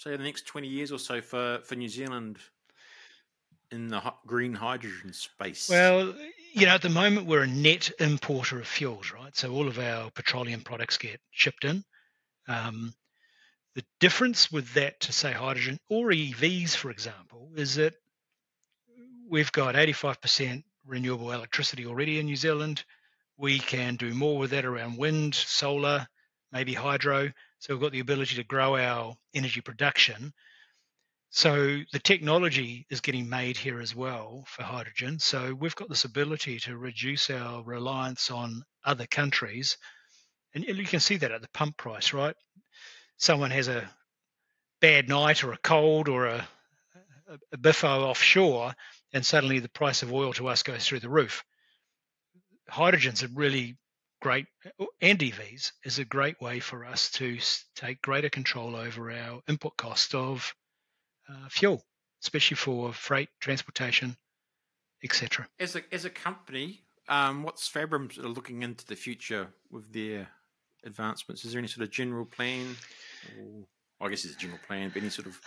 say, 0.00 0.16
the 0.16 0.22
next 0.22 0.46
20 0.46 0.66
years 0.66 0.92
or 0.92 0.98
so 0.98 1.20
for, 1.20 1.60
for 1.64 1.74
New 1.76 1.88
Zealand 1.88 2.38
in 3.70 3.88
the 3.88 4.02
green 4.26 4.54
hydrogen 4.54 5.12
space? 5.12 5.68
Well, 5.68 6.14
you 6.52 6.66
know, 6.66 6.74
at 6.74 6.82
the 6.82 6.88
moment 6.88 7.26
we're 7.26 7.42
a 7.42 7.46
net 7.46 7.90
importer 8.00 8.58
of 8.58 8.66
fuels, 8.66 9.12
right? 9.12 9.36
So 9.36 9.52
all 9.52 9.68
of 9.68 9.78
our 9.78 10.10
petroleum 10.10 10.62
products 10.62 10.98
get 10.98 11.20
shipped 11.30 11.64
in. 11.64 11.84
Um, 12.48 12.94
the 13.74 13.84
difference 14.00 14.50
with 14.50 14.74
that 14.74 14.98
to 15.00 15.12
say 15.12 15.32
hydrogen 15.32 15.78
or 15.88 16.08
EVs, 16.08 16.74
for 16.74 16.90
example, 16.90 17.50
is 17.54 17.76
that 17.76 17.94
we've 19.28 19.52
got 19.52 19.76
85% 19.76 20.64
renewable 20.86 21.30
electricity 21.30 21.86
already 21.86 22.18
in 22.18 22.26
New 22.26 22.36
Zealand. 22.36 22.84
We 23.36 23.58
can 23.58 23.94
do 23.94 24.12
more 24.12 24.38
with 24.38 24.50
that 24.50 24.64
around 24.64 24.98
wind, 24.98 25.34
solar, 25.34 26.08
maybe 26.52 26.74
hydro. 26.74 27.30
So 27.60 27.74
we've 27.74 27.82
got 27.82 27.92
the 27.92 28.00
ability 28.00 28.36
to 28.36 28.44
grow 28.44 28.76
our 28.76 29.16
energy 29.34 29.60
production. 29.60 30.32
So 31.30 31.78
the 31.92 31.98
technology 31.98 32.86
is 32.90 33.00
getting 33.00 33.28
made 33.28 33.56
here 33.56 33.80
as 33.80 33.94
well 33.94 34.44
for 34.48 34.64
hydrogen. 34.64 35.20
So 35.20 35.54
we've 35.54 35.76
got 35.76 35.88
this 35.88 36.04
ability 36.04 36.58
to 36.60 36.76
reduce 36.76 37.30
our 37.30 37.62
reliance 37.62 38.30
on 38.30 38.64
other 38.84 39.06
countries. 39.06 39.78
And 40.54 40.64
you 40.64 40.84
can 40.84 41.00
see 41.00 41.16
that 41.18 41.30
at 41.30 41.42
the 41.42 41.48
pump 41.54 41.76
price, 41.76 42.12
right? 42.12 42.34
someone 43.20 43.50
has 43.50 43.68
a 43.68 43.88
bad 44.80 45.08
night 45.08 45.44
or 45.44 45.52
a 45.52 45.58
cold 45.58 46.08
or 46.08 46.26
a, 46.26 46.48
a, 47.52 47.58
biffo 47.58 48.04
offshore, 48.06 48.72
and 49.12 49.24
suddenly 49.24 49.58
the 49.58 49.68
price 49.68 50.02
of 50.02 50.12
oil 50.12 50.32
to 50.32 50.48
us 50.48 50.62
goes 50.62 50.86
through 50.86 51.00
the 51.00 51.08
roof. 51.08 51.44
Hydrogen's 52.68 53.22
a 53.22 53.28
really 53.28 53.76
great, 54.20 54.46
and 55.00 55.18
EVs 55.18 55.72
is 55.84 55.98
a 55.98 56.04
great 56.04 56.40
way 56.40 56.60
for 56.60 56.84
us 56.84 57.10
to 57.12 57.38
take 57.74 58.02
greater 58.02 58.28
control 58.28 58.76
over 58.76 59.10
our 59.10 59.40
input 59.48 59.76
cost 59.76 60.14
of 60.14 60.54
uh, 61.28 61.48
fuel, 61.48 61.82
especially 62.22 62.56
for 62.56 62.92
freight, 62.92 63.28
transportation, 63.40 64.16
etc. 65.02 65.48
As 65.58 65.76
a 65.76 65.82
as 65.92 66.04
a 66.04 66.10
company, 66.10 66.82
um, 67.08 67.42
what's 67.42 67.66
Fabrum 67.66 68.08
looking 68.16 68.62
into 68.62 68.86
the 68.86 68.96
future 68.96 69.48
with 69.70 69.92
their 69.92 70.28
advancements? 70.84 71.44
Is 71.44 71.52
there 71.52 71.58
any 71.58 71.68
sort 71.68 71.84
of 71.84 71.90
general 71.90 72.24
plan? 72.24 72.76
Or, 73.38 74.06
I 74.06 74.10
guess 74.10 74.24
it's 74.24 74.34
a 74.34 74.38
general 74.38 74.60
plan, 74.66 74.90
but 74.92 75.02
any 75.02 75.10
sort 75.10 75.26
of 75.26 75.40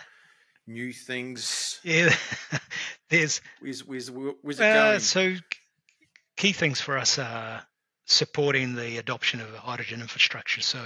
new 0.66 0.92
things? 0.92 1.80
Yeah, 1.82 2.14
there's. 3.08 3.40
Where's, 3.60 3.84
where's, 3.86 4.10
where's 4.10 4.60
it 4.60 4.64
uh, 4.64 4.74
going? 4.74 5.00
So, 5.00 5.34
key 6.36 6.52
things 6.52 6.80
for 6.80 6.98
us 6.98 7.18
are 7.18 7.62
supporting 8.06 8.74
the 8.74 8.98
adoption 8.98 9.40
of 9.40 9.54
hydrogen 9.54 10.00
infrastructure. 10.00 10.60
So, 10.60 10.84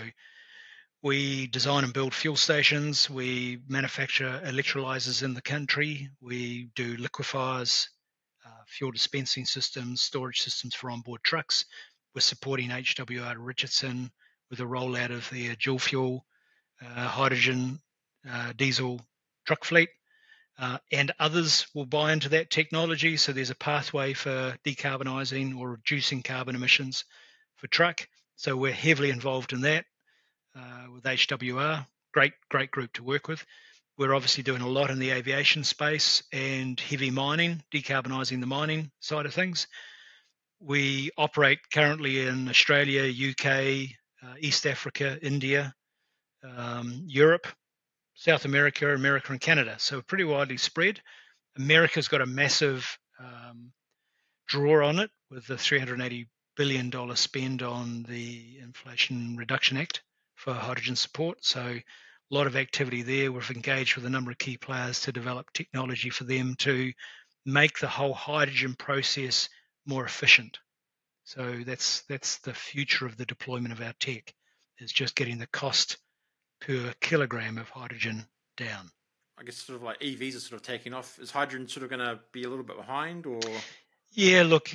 we 1.02 1.46
design 1.46 1.84
and 1.84 1.92
build 1.92 2.12
fuel 2.12 2.34
stations. 2.34 3.08
We 3.08 3.60
manufacture 3.68 4.40
electrolyzers 4.44 5.22
in 5.22 5.34
the 5.34 5.42
country. 5.42 6.10
We 6.20 6.70
do 6.74 6.96
liquefiers, 6.96 7.88
uh, 8.44 8.62
fuel 8.66 8.90
dispensing 8.90 9.44
systems, 9.44 10.00
storage 10.00 10.40
systems 10.40 10.74
for 10.74 10.90
onboard 10.90 11.22
trucks. 11.22 11.64
We're 12.14 12.22
supporting 12.22 12.70
HWR 12.70 13.36
Richardson 13.38 14.10
with 14.50 14.58
the 14.58 14.64
rollout 14.64 15.10
of 15.10 15.30
their 15.30 15.54
dual 15.54 15.78
fuel 15.78 16.26
uh, 16.84 17.06
hydrogen, 17.06 17.80
uh, 18.28 18.52
diesel 18.56 19.00
truck 19.46 19.64
fleet. 19.64 19.90
Uh, 20.58 20.78
and 20.92 21.12
others 21.20 21.66
will 21.74 21.86
buy 21.86 22.12
into 22.12 22.30
that 22.30 22.50
technology. 22.50 23.16
So 23.16 23.32
there's 23.32 23.50
a 23.50 23.56
pathway 23.56 24.14
for 24.14 24.56
decarbonising 24.64 25.58
or 25.58 25.70
reducing 25.72 26.22
carbon 26.22 26.56
emissions 26.56 27.04
for 27.56 27.68
truck. 27.68 28.08
So 28.36 28.56
we're 28.56 28.72
heavily 28.72 29.10
involved 29.10 29.52
in 29.52 29.62
that. 29.62 29.84
uh, 30.56 30.86
with 30.94 31.04
HWR. 31.04 31.86
Great, 32.14 32.34
great 32.50 32.72
group 32.72 32.92
to 32.94 33.04
work 33.04 33.28
with. 33.28 33.44
We're 33.98 34.14
obviously 34.14 34.44
doing 34.44 34.62
a 34.62 34.68
lot 34.68 34.90
in 34.90 35.00
the 35.00 35.12
aviation 35.12 35.64
space 35.64 36.24
and 36.32 36.80
heavy 36.80 37.10
mining, 37.12 37.62
decarbonising 37.74 38.40
the 38.40 38.46
mining 38.46 38.90
side 39.00 39.26
of 39.26 39.34
things. 39.34 39.68
We 40.60 41.10
operate 41.18 41.60
currently 41.72 42.26
in 42.26 42.48
Australia, 42.48 43.04
UK, 43.04 43.90
uh, 44.24 44.34
East 44.40 44.66
Africa, 44.66 45.18
India, 45.22 45.74
um, 46.44 47.04
Europe, 47.06 47.48
South 48.20 48.44
America, 48.44 48.92
America, 48.92 49.30
and 49.30 49.40
Canada. 49.40 49.76
So 49.78 50.02
pretty 50.02 50.24
widely 50.24 50.56
spread. 50.56 51.00
America's 51.56 52.08
got 52.08 52.20
a 52.20 52.26
massive 52.26 52.98
um, 53.20 53.70
draw 54.48 54.88
on 54.88 54.98
it 54.98 55.10
with 55.30 55.46
the 55.46 55.56
380 55.56 56.26
billion 56.56 56.90
dollar 56.90 57.14
spend 57.14 57.62
on 57.62 58.02
the 58.08 58.58
Inflation 58.60 59.36
Reduction 59.36 59.76
Act 59.76 60.02
for 60.34 60.52
hydrogen 60.52 60.96
support. 60.96 61.44
So 61.44 61.60
a 61.60 61.84
lot 62.34 62.48
of 62.48 62.56
activity 62.56 63.02
there. 63.02 63.30
We've 63.30 63.50
engaged 63.52 63.94
with 63.94 64.04
a 64.04 64.10
number 64.10 64.32
of 64.32 64.38
key 64.38 64.56
players 64.56 65.00
to 65.02 65.12
develop 65.12 65.52
technology 65.52 66.10
for 66.10 66.24
them 66.24 66.56
to 66.58 66.92
make 67.46 67.78
the 67.78 67.86
whole 67.86 68.14
hydrogen 68.14 68.74
process 68.74 69.48
more 69.86 70.04
efficient. 70.04 70.58
So 71.22 71.60
that's 71.64 72.02
that's 72.08 72.38
the 72.38 72.52
future 72.52 73.06
of 73.06 73.16
the 73.16 73.26
deployment 73.26 73.72
of 73.72 73.80
our 73.80 73.94
tech 74.00 74.34
is 74.80 74.90
just 74.90 75.14
getting 75.14 75.38
the 75.38 75.46
cost 75.46 75.98
per 76.60 76.92
kilogram 77.00 77.58
of 77.58 77.68
hydrogen 77.68 78.26
down. 78.56 78.90
I 79.38 79.44
guess 79.44 79.56
sort 79.56 79.76
of 79.76 79.82
like 79.82 80.00
EVs 80.00 80.36
are 80.36 80.40
sort 80.40 80.60
of 80.60 80.66
taking 80.66 80.92
off. 80.92 81.18
Is 81.20 81.30
hydrogen 81.30 81.68
sort 81.68 81.84
of 81.84 81.90
going 81.90 82.00
to 82.00 82.18
be 82.32 82.42
a 82.42 82.48
little 82.48 82.64
bit 82.64 82.76
behind, 82.76 83.24
or? 83.26 83.40
Yeah, 84.12 84.42
look, 84.42 84.70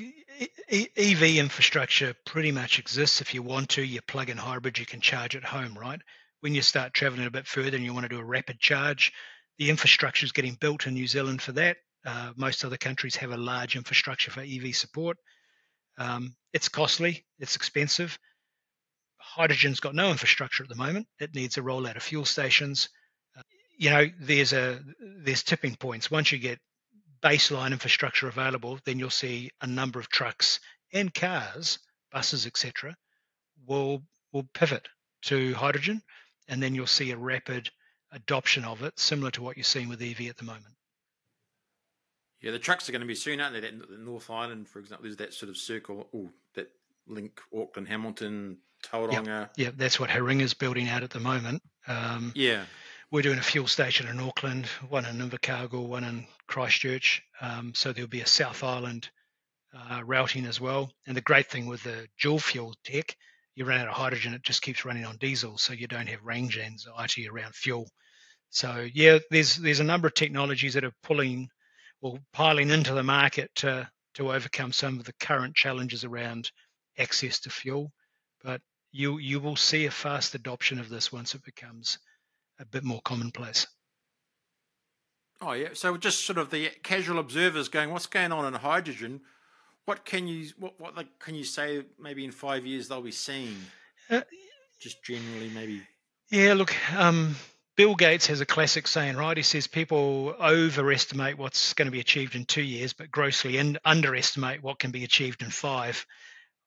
EV 0.71 1.23
infrastructure 1.37 2.15
pretty 2.25 2.51
much 2.51 2.79
exists. 2.79 3.19
If 3.19 3.33
you 3.33 3.41
want 3.41 3.69
to, 3.69 3.83
you 3.83 4.01
plug 4.01 4.29
in 4.29 4.37
hybrid, 4.37 4.79
you 4.79 4.85
can 4.85 5.01
charge 5.01 5.35
at 5.35 5.43
home, 5.43 5.77
right? 5.77 5.99
When 6.39 6.55
you 6.55 6.61
start 6.61 6.93
traveling 6.93 7.25
a 7.25 7.31
bit 7.31 7.47
further 7.47 7.75
and 7.75 7.85
you 7.85 7.93
want 7.93 8.03
to 8.03 8.15
do 8.15 8.19
a 8.19 8.23
rapid 8.23 8.59
charge, 8.59 9.11
the 9.57 9.69
infrastructure 9.69 10.25
is 10.25 10.31
getting 10.31 10.55
built 10.55 10.87
in 10.87 10.93
New 10.93 11.07
Zealand 11.07 11.41
for 11.41 11.51
that. 11.53 11.77
Uh, 12.05 12.31
most 12.35 12.63
other 12.63 12.77
countries 12.77 13.15
have 13.17 13.31
a 13.31 13.37
large 13.37 13.75
infrastructure 13.75 14.31
for 14.31 14.41
EV 14.41 14.75
support. 14.75 15.17
Um, 15.97 16.35
it's 16.53 16.69
costly, 16.69 17.25
it's 17.39 17.55
expensive 17.55 18.17
hydrogen's 19.23 19.79
got 19.79 19.95
no 19.95 20.11
infrastructure 20.11 20.63
at 20.63 20.69
the 20.69 20.75
moment. 20.75 21.07
It 21.19 21.33
needs 21.33 21.57
a 21.57 21.61
rollout 21.61 21.95
of 21.95 22.03
fuel 22.03 22.25
stations. 22.25 22.89
Uh, 23.37 23.41
you 23.77 23.89
know, 23.89 24.05
there's 24.19 24.53
a 24.53 24.79
there's 24.99 25.43
tipping 25.43 25.75
points. 25.75 26.11
Once 26.11 26.31
you 26.31 26.37
get 26.37 26.59
baseline 27.21 27.71
infrastructure 27.71 28.27
available, 28.27 28.79
then 28.85 28.99
you'll 28.99 29.09
see 29.09 29.49
a 29.61 29.67
number 29.67 29.99
of 29.99 30.09
trucks 30.09 30.59
and 30.91 31.13
cars, 31.13 31.79
buses, 32.11 32.45
etc., 32.45 32.95
will 33.65 34.03
will 34.31 34.47
pivot 34.53 34.87
to 35.23 35.53
hydrogen, 35.53 36.01
and 36.47 36.61
then 36.61 36.75
you'll 36.75 36.87
see 36.87 37.11
a 37.11 37.17
rapid 37.17 37.69
adoption 38.11 38.65
of 38.65 38.83
it, 38.83 38.99
similar 38.99 39.31
to 39.31 39.41
what 39.41 39.57
you're 39.57 39.63
seeing 39.63 39.89
with 39.89 40.01
EV 40.01 40.27
at 40.27 40.37
the 40.37 40.43
moment. 40.43 40.75
Yeah, 42.41 42.51
the 42.51 42.59
trucks 42.59 42.89
are 42.89 42.91
going 42.91 43.01
to 43.01 43.07
be 43.07 43.15
soon, 43.15 43.39
aren't 43.39 43.53
they? 43.53 43.61
That 43.61 43.99
North 43.99 44.29
Island, 44.29 44.67
for 44.67 44.79
example, 44.79 45.03
there's 45.03 45.17
that 45.17 45.33
sort 45.33 45.49
of 45.49 45.55
circle, 45.55 46.09
that 46.55 46.69
link 47.07 47.39
Auckland, 47.55 47.87
Hamilton, 47.87 48.57
Tauranga. 48.83 49.49
Yeah, 49.55 49.71
that's 49.75 49.99
what 49.99 50.09
is 50.09 50.53
building 50.53 50.89
out 50.89 51.03
at 51.03 51.09
the 51.09 51.19
moment. 51.19 51.61
Um, 51.87 52.31
yeah. 52.35 52.65
We're 53.11 53.21
doing 53.21 53.37
a 53.37 53.43
fuel 53.43 53.67
station 53.67 54.07
in 54.07 54.19
Auckland, 54.19 54.65
one 54.89 55.05
in 55.05 55.17
Invercargill, 55.17 55.87
one 55.87 56.03
in 56.03 56.25
Christchurch. 56.47 57.21
Um, 57.41 57.73
so 57.75 57.93
there'll 57.93 58.09
be 58.09 58.21
a 58.21 58.27
South 58.27 58.63
Island 58.63 59.09
uh, 59.73 60.01
routing 60.03 60.45
as 60.45 60.59
well. 60.59 60.91
And 61.05 61.15
the 61.15 61.21
great 61.21 61.47
thing 61.47 61.67
with 61.67 61.83
the 61.83 62.07
dual 62.19 62.39
fuel 62.39 62.73
tech, 62.83 63.15
you 63.55 63.65
run 63.65 63.79
out 63.79 63.87
of 63.87 63.93
hydrogen, 63.93 64.33
it 64.33 64.41
just 64.41 64.63
keeps 64.63 64.83
running 64.83 65.05
on 65.05 65.17
diesel, 65.17 65.57
so 65.57 65.73
you 65.73 65.87
don't 65.87 66.09
have 66.09 66.23
range 66.23 66.57
anxiety 66.57 67.27
around 67.29 67.53
fuel. 67.53 67.87
So 68.49 68.87
yeah, 68.93 69.19
there's 69.31 69.55
there's 69.57 69.79
a 69.79 69.83
number 69.83 70.07
of 70.07 70.13
technologies 70.13 70.73
that 70.75 70.83
are 70.83 70.93
pulling 71.03 71.49
or 72.01 72.19
piling 72.33 72.69
into 72.69 72.93
the 72.93 73.03
market 73.03 73.49
to 73.55 73.89
to 74.15 74.33
overcome 74.33 74.71
some 74.71 74.99
of 74.99 75.05
the 75.05 75.13
current 75.19 75.55
challenges 75.55 76.03
around 76.03 76.51
access 76.97 77.39
to 77.41 77.49
fuel. 77.49 77.91
But 78.43 78.61
you 78.91 79.17
you 79.17 79.39
will 79.39 79.55
see 79.55 79.85
a 79.85 79.91
fast 79.91 80.35
adoption 80.35 80.79
of 80.79 80.89
this 80.89 81.11
once 81.11 81.35
it 81.35 81.43
becomes 81.43 81.97
a 82.59 82.65
bit 82.65 82.83
more 82.83 83.01
commonplace. 83.03 83.67
Oh 85.41 85.53
yeah, 85.53 85.69
so 85.73 85.97
just 85.97 86.25
sort 86.25 86.37
of 86.37 86.51
the 86.51 86.69
casual 86.83 87.19
observers 87.19 87.67
going, 87.67 87.91
what's 87.91 88.05
going 88.05 88.31
on 88.31 88.45
in 88.45 88.53
hydrogen? 88.53 89.21
What 89.85 90.05
can 90.05 90.27
you 90.27 90.49
what 90.57 90.79
what 90.79 90.95
like, 90.95 91.19
can 91.19 91.35
you 91.35 91.43
say? 91.43 91.83
Maybe 91.99 92.23
in 92.23 92.31
five 92.31 92.65
years 92.65 92.87
they'll 92.87 93.01
be 93.01 93.11
seeing. 93.11 93.57
Uh, 94.09 94.21
just 94.79 95.03
generally, 95.03 95.49
maybe. 95.49 95.81
Yeah, 96.29 96.53
look, 96.53 96.73
um, 96.95 97.35
Bill 97.75 97.95
Gates 97.95 98.27
has 98.27 98.41
a 98.41 98.45
classic 98.45 98.87
saying, 98.87 99.17
right? 99.17 99.35
He 99.35 99.43
says 99.43 99.67
people 99.67 100.35
overestimate 100.39 101.37
what's 101.37 101.73
going 101.73 101.87
to 101.87 101.91
be 101.91 101.99
achieved 101.99 102.35
in 102.35 102.45
two 102.45 102.61
years, 102.61 102.93
but 102.93 103.11
grossly 103.11 103.57
in, 103.57 103.77
underestimate 103.83 104.61
what 104.61 104.79
can 104.79 104.91
be 104.91 105.03
achieved 105.03 105.41
in 105.41 105.49
five. 105.49 106.05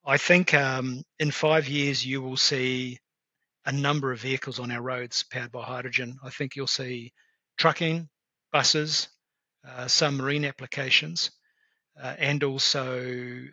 I 0.06 0.18
think 0.18 0.54
um, 0.54 1.02
in 1.18 1.32
five 1.32 1.68
years 1.68 2.06
you 2.06 2.22
will 2.22 2.36
see 2.36 3.00
a 3.64 3.72
number 3.72 4.12
of 4.12 4.20
vehicles 4.20 4.60
on 4.60 4.70
our 4.70 4.80
roads 4.80 5.24
powered 5.24 5.50
by 5.50 5.64
hydrogen. 5.64 6.18
I 6.22 6.30
think 6.30 6.54
you'll 6.54 6.68
see 6.68 7.12
trucking, 7.58 8.08
buses, 8.52 9.08
uh, 9.66 9.88
some 9.88 10.16
marine 10.16 10.44
applications, 10.44 11.32
uh, 12.00 12.14
and 12.18 12.44
also 12.44 13.02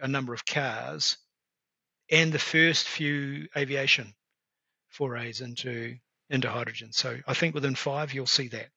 a 0.01 0.07
number 0.07 0.33
of 0.33 0.45
cars, 0.45 1.17
and 2.11 2.31
the 2.31 2.37
first 2.37 2.87
few 2.87 3.47
aviation 3.57 4.13
forays 4.89 5.41
into 5.41 5.97
into 6.29 6.49
hydrogen. 6.49 6.91
So 6.91 7.17
I 7.27 7.33
think 7.33 7.55
within 7.55 7.75
five 7.75 8.13
you'll 8.13 8.27
see 8.27 8.49
that. 8.49 8.69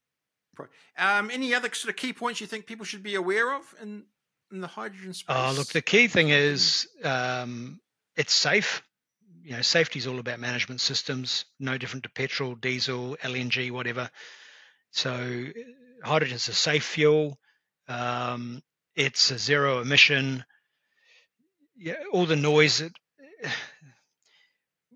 Um, 0.96 1.30
any 1.30 1.54
other 1.54 1.68
sort 1.74 1.90
of 1.90 1.96
key 1.96 2.14
points 2.14 2.40
you 2.40 2.46
think 2.46 2.66
people 2.66 2.86
should 2.86 3.02
be 3.02 3.14
aware 3.14 3.54
of 3.54 3.74
in 3.82 4.04
in 4.52 4.60
the 4.60 4.66
hydrogen 4.66 5.12
space? 5.12 5.36
Oh, 5.38 5.54
look, 5.56 5.68
the 5.68 5.82
key 5.82 6.08
thing 6.08 6.30
is 6.30 6.88
um, 7.04 7.80
it's 8.16 8.34
safe. 8.34 8.82
You 9.42 9.52
know, 9.52 9.62
safety 9.62 9.98
is 9.98 10.06
all 10.06 10.18
about 10.18 10.40
management 10.40 10.80
systems, 10.80 11.44
no 11.60 11.78
different 11.78 12.02
to 12.02 12.10
petrol, 12.10 12.54
diesel, 12.56 13.16
LNG, 13.22 13.70
whatever. 13.70 14.10
So, 14.90 15.46
hydrogen 16.02 16.36
is 16.36 16.48
a 16.48 16.54
safe 16.54 16.84
fuel. 16.84 17.38
Um, 17.88 18.62
it's 18.96 19.30
a 19.30 19.38
zero 19.38 19.80
emission. 19.80 20.44
Yeah, 21.76 21.94
all 22.12 22.26
the 22.26 22.36
noise. 22.36 22.78
That, 22.78 22.92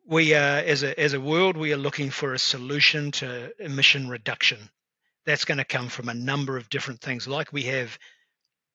we 0.07 0.35
are, 0.35 0.59
as 0.59 0.83
a 0.83 0.99
as 0.99 1.13
a 1.13 1.21
world, 1.21 1.57
we 1.57 1.73
are 1.73 1.77
looking 1.77 2.11
for 2.11 2.35
a 2.35 2.39
solution 2.39 3.13
to 3.13 3.53
emission 3.61 4.09
reduction. 4.09 4.59
That's 5.27 5.45
going 5.45 5.59
to 5.59 5.65
come 5.65 5.89
from 5.89 6.09
a 6.09 6.15
number 6.15 6.57
of 6.57 6.69
different 6.69 7.01
things, 7.01 7.29
like 7.29 7.53
we 7.53 7.65
have 7.65 7.97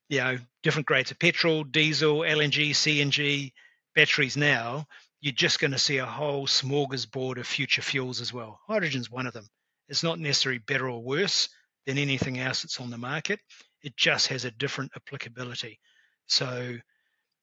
you 0.10 0.20
know, 0.20 0.38
different 0.64 0.88
grades 0.88 1.12
of 1.12 1.20
petrol, 1.20 1.64
diesel, 1.64 2.20
LNG, 2.20 2.72
CNG, 2.72 3.52
batteries 3.96 4.38
now, 4.38 4.86
you're 5.22 5.34
just 5.34 5.60
going 5.60 5.72
to 5.72 5.80
see 5.80 5.98
a 5.98 6.06
whole 6.06 6.46
smorgasbord 6.46 7.38
of 7.38 7.48
future 7.48 7.82
fuels 7.82 8.22
as 8.22 8.32
well. 8.32 8.60
Hydrogen's 8.68 9.10
one 9.10 9.26
of 9.26 9.34
them. 9.34 9.48
It's 9.88 10.04
not 10.04 10.20
necessarily 10.20 10.60
better 10.60 10.90
or 10.90 11.02
worse 11.02 11.50
than 11.86 11.98
anything 11.98 12.40
else 12.40 12.62
that's 12.62 12.80
on 12.80 12.92
the 12.92 12.98
market. 12.98 13.40
It 13.82 13.96
just 13.96 14.28
has 14.28 14.46
a 14.46 14.52
different 14.52 14.92
applicability. 14.96 15.80
So, 16.28 16.78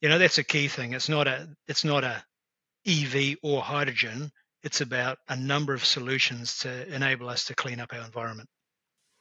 you 0.01 0.09
know, 0.09 0.19
that's 0.19 0.39
a 0.39 0.45
key 0.45 0.69
thing. 0.69 0.93
It's 0.93 1.09
not 1.09 1.29
a 1.29 1.49
it's 1.69 1.85
not 1.85 2.05
a 2.05 2.23
EV 2.87 3.37
or 3.43 3.63
hydrogen. 3.63 4.31
It's 4.63 4.81
about 4.81 5.19
a 5.29 5.37
number 5.37 5.75
of 5.75 5.85
solutions 5.85 6.59
to 6.61 6.95
enable 6.95 7.29
us 7.29 7.47
to 7.47 7.55
clean 7.55 7.81
up 7.81 7.93
our 7.93 8.05
environment. 8.05 8.49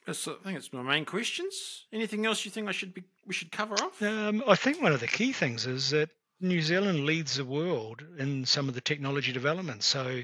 I 0.08 0.14
think 0.14 0.58
it's 0.58 0.74
my 0.74 0.82
main 0.82 1.06
questions. 1.06 1.86
Anything 1.94 2.26
else 2.26 2.44
you 2.44 2.52
think 2.52 2.68
I 2.68 2.72
should 2.72 2.94
be 2.94 3.04
we 3.26 3.34
should 3.34 3.52
cover 3.52 3.76
off? 3.76 4.02
Um, 4.02 4.44
I 4.48 4.56
think 4.56 4.82
one 4.82 4.94
of 4.94 5.00
the 5.00 5.08
key 5.08 5.32
things 5.32 5.68
is 5.68 5.92
that 5.92 6.10
New 6.40 6.62
Zealand 6.62 7.06
leads 7.06 7.36
the 7.36 7.46
world 7.46 8.04
in 8.18 8.46
some 8.46 8.68
of 8.68 8.74
the 8.74 8.82
technology 8.82 9.32
development. 9.32 9.84
So, 9.84 10.24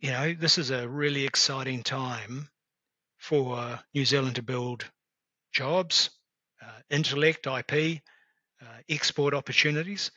you 0.00 0.10
know, 0.10 0.34
this 0.34 0.58
is 0.58 0.70
a 0.70 0.88
really 0.88 1.24
exciting 1.24 1.84
time 1.84 2.48
for 3.18 3.78
New 3.94 4.04
Zealand 4.04 4.34
to 4.36 4.42
build 4.42 4.84
jobs, 5.52 6.10
uh, 6.60 6.80
intellect, 6.90 7.46
IP, 7.46 8.00
uh, 8.60 8.66
export 8.88 9.32
opportunities. 9.32 10.10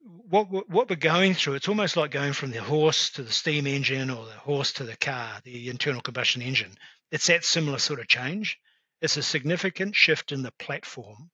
What, 0.00 0.48
what 0.70 0.88
we're 0.88 0.96
going 0.96 1.34
through, 1.34 1.54
it's 1.54 1.68
almost 1.68 1.96
like 1.96 2.12
going 2.12 2.34
from 2.34 2.52
the 2.52 2.62
horse 2.62 3.10
to 3.10 3.24
the 3.24 3.32
steam 3.32 3.66
engine 3.66 4.10
or 4.10 4.24
the 4.24 4.30
horse 4.30 4.72
to 4.74 4.84
the 4.84 4.96
car, 4.96 5.40
the 5.42 5.68
internal 5.68 6.00
combustion 6.00 6.40
engine 6.40 6.76
it's 7.10 7.26
that 7.28 7.44
similar 7.44 7.78
sort 7.78 8.00
of 8.00 8.08
change. 8.08 8.58
It's 9.00 9.16
a 9.16 9.22
significant 9.22 9.94
shift 9.94 10.32
in 10.32 10.42
the 10.42 10.52
platform 10.52 11.30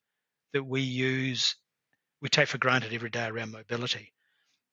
that 0.52 0.64
we 0.64 0.82
use, 0.82 1.56
we 2.20 2.28
take 2.28 2.48
for 2.48 2.58
granted 2.58 2.92
every 2.92 3.10
day 3.10 3.26
around 3.26 3.52
mobility. 3.52 4.12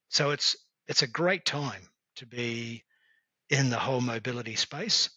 So 0.09 0.31
it's 0.31 0.55
it's 0.87 1.01
a 1.01 1.07
great 1.07 1.45
time 1.45 1.81
to 2.17 2.25
be 2.25 2.83
in 3.49 3.69
the 3.69 3.79
whole 3.79 4.01
mobility 4.01 4.55
space 4.55 5.09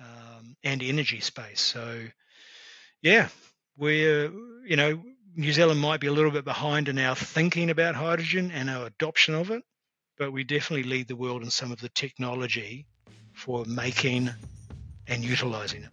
um, 0.00 0.56
and 0.62 0.82
energy 0.82 1.20
space. 1.20 1.60
So 1.60 2.04
yeah, 3.02 3.28
we're 3.76 4.30
you 4.64 4.76
know 4.76 5.02
New 5.36 5.52
Zealand 5.52 5.80
might 5.80 6.00
be 6.00 6.06
a 6.06 6.12
little 6.12 6.30
bit 6.30 6.44
behind 6.44 6.88
in 6.88 6.98
our 6.98 7.14
thinking 7.14 7.70
about 7.70 7.94
hydrogen 7.94 8.50
and 8.50 8.70
our 8.70 8.86
adoption 8.86 9.34
of 9.34 9.50
it, 9.50 9.62
but 10.16 10.32
we 10.32 10.44
definitely 10.44 10.88
lead 10.88 11.08
the 11.08 11.16
world 11.16 11.42
in 11.42 11.50
some 11.50 11.70
of 11.70 11.80
the 11.80 11.88
technology 11.90 12.86
for 13.34 13.64
making 13.64 14.30
and 15.08 15.24
utilizing 15.24 15.82
it. 15.84 15.90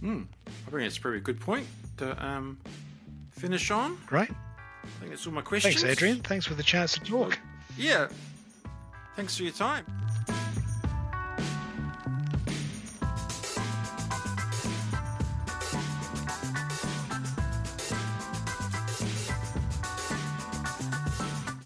Hmm. 0.00 0.22
I 0.66 0.70
think 0.70 0.82
it's 0.82 0.98
a 0.98 1.00
pretty 1.00 1.20
good 1.20 1.40
point 1.40 1.66
to 1.98 2.24
um, 2.24 2.58
finish 3.30 3.70
on. 3.70 3.98
Great. 4.06 4.30
I 4.30 4.86
think 4.98 5.10
that's 5.10 5.26
all 5.26 5.32
my 5.32 5.42
questions. 5.42 5.82
Thanks, 5.82 5.90
Adrian. 5.90 6.20
Thanks 6.20 6.46
for 6.46 6.54
the 6.54 6.62
chance 6.62 6.94
to 6.94 7.00
talk. 7.00 7.38
Yeah. 7.76 8.08
Thanks 9.16 9.36
for 9.36 9.42
your 9.44 9.52
time. 9.52 9.84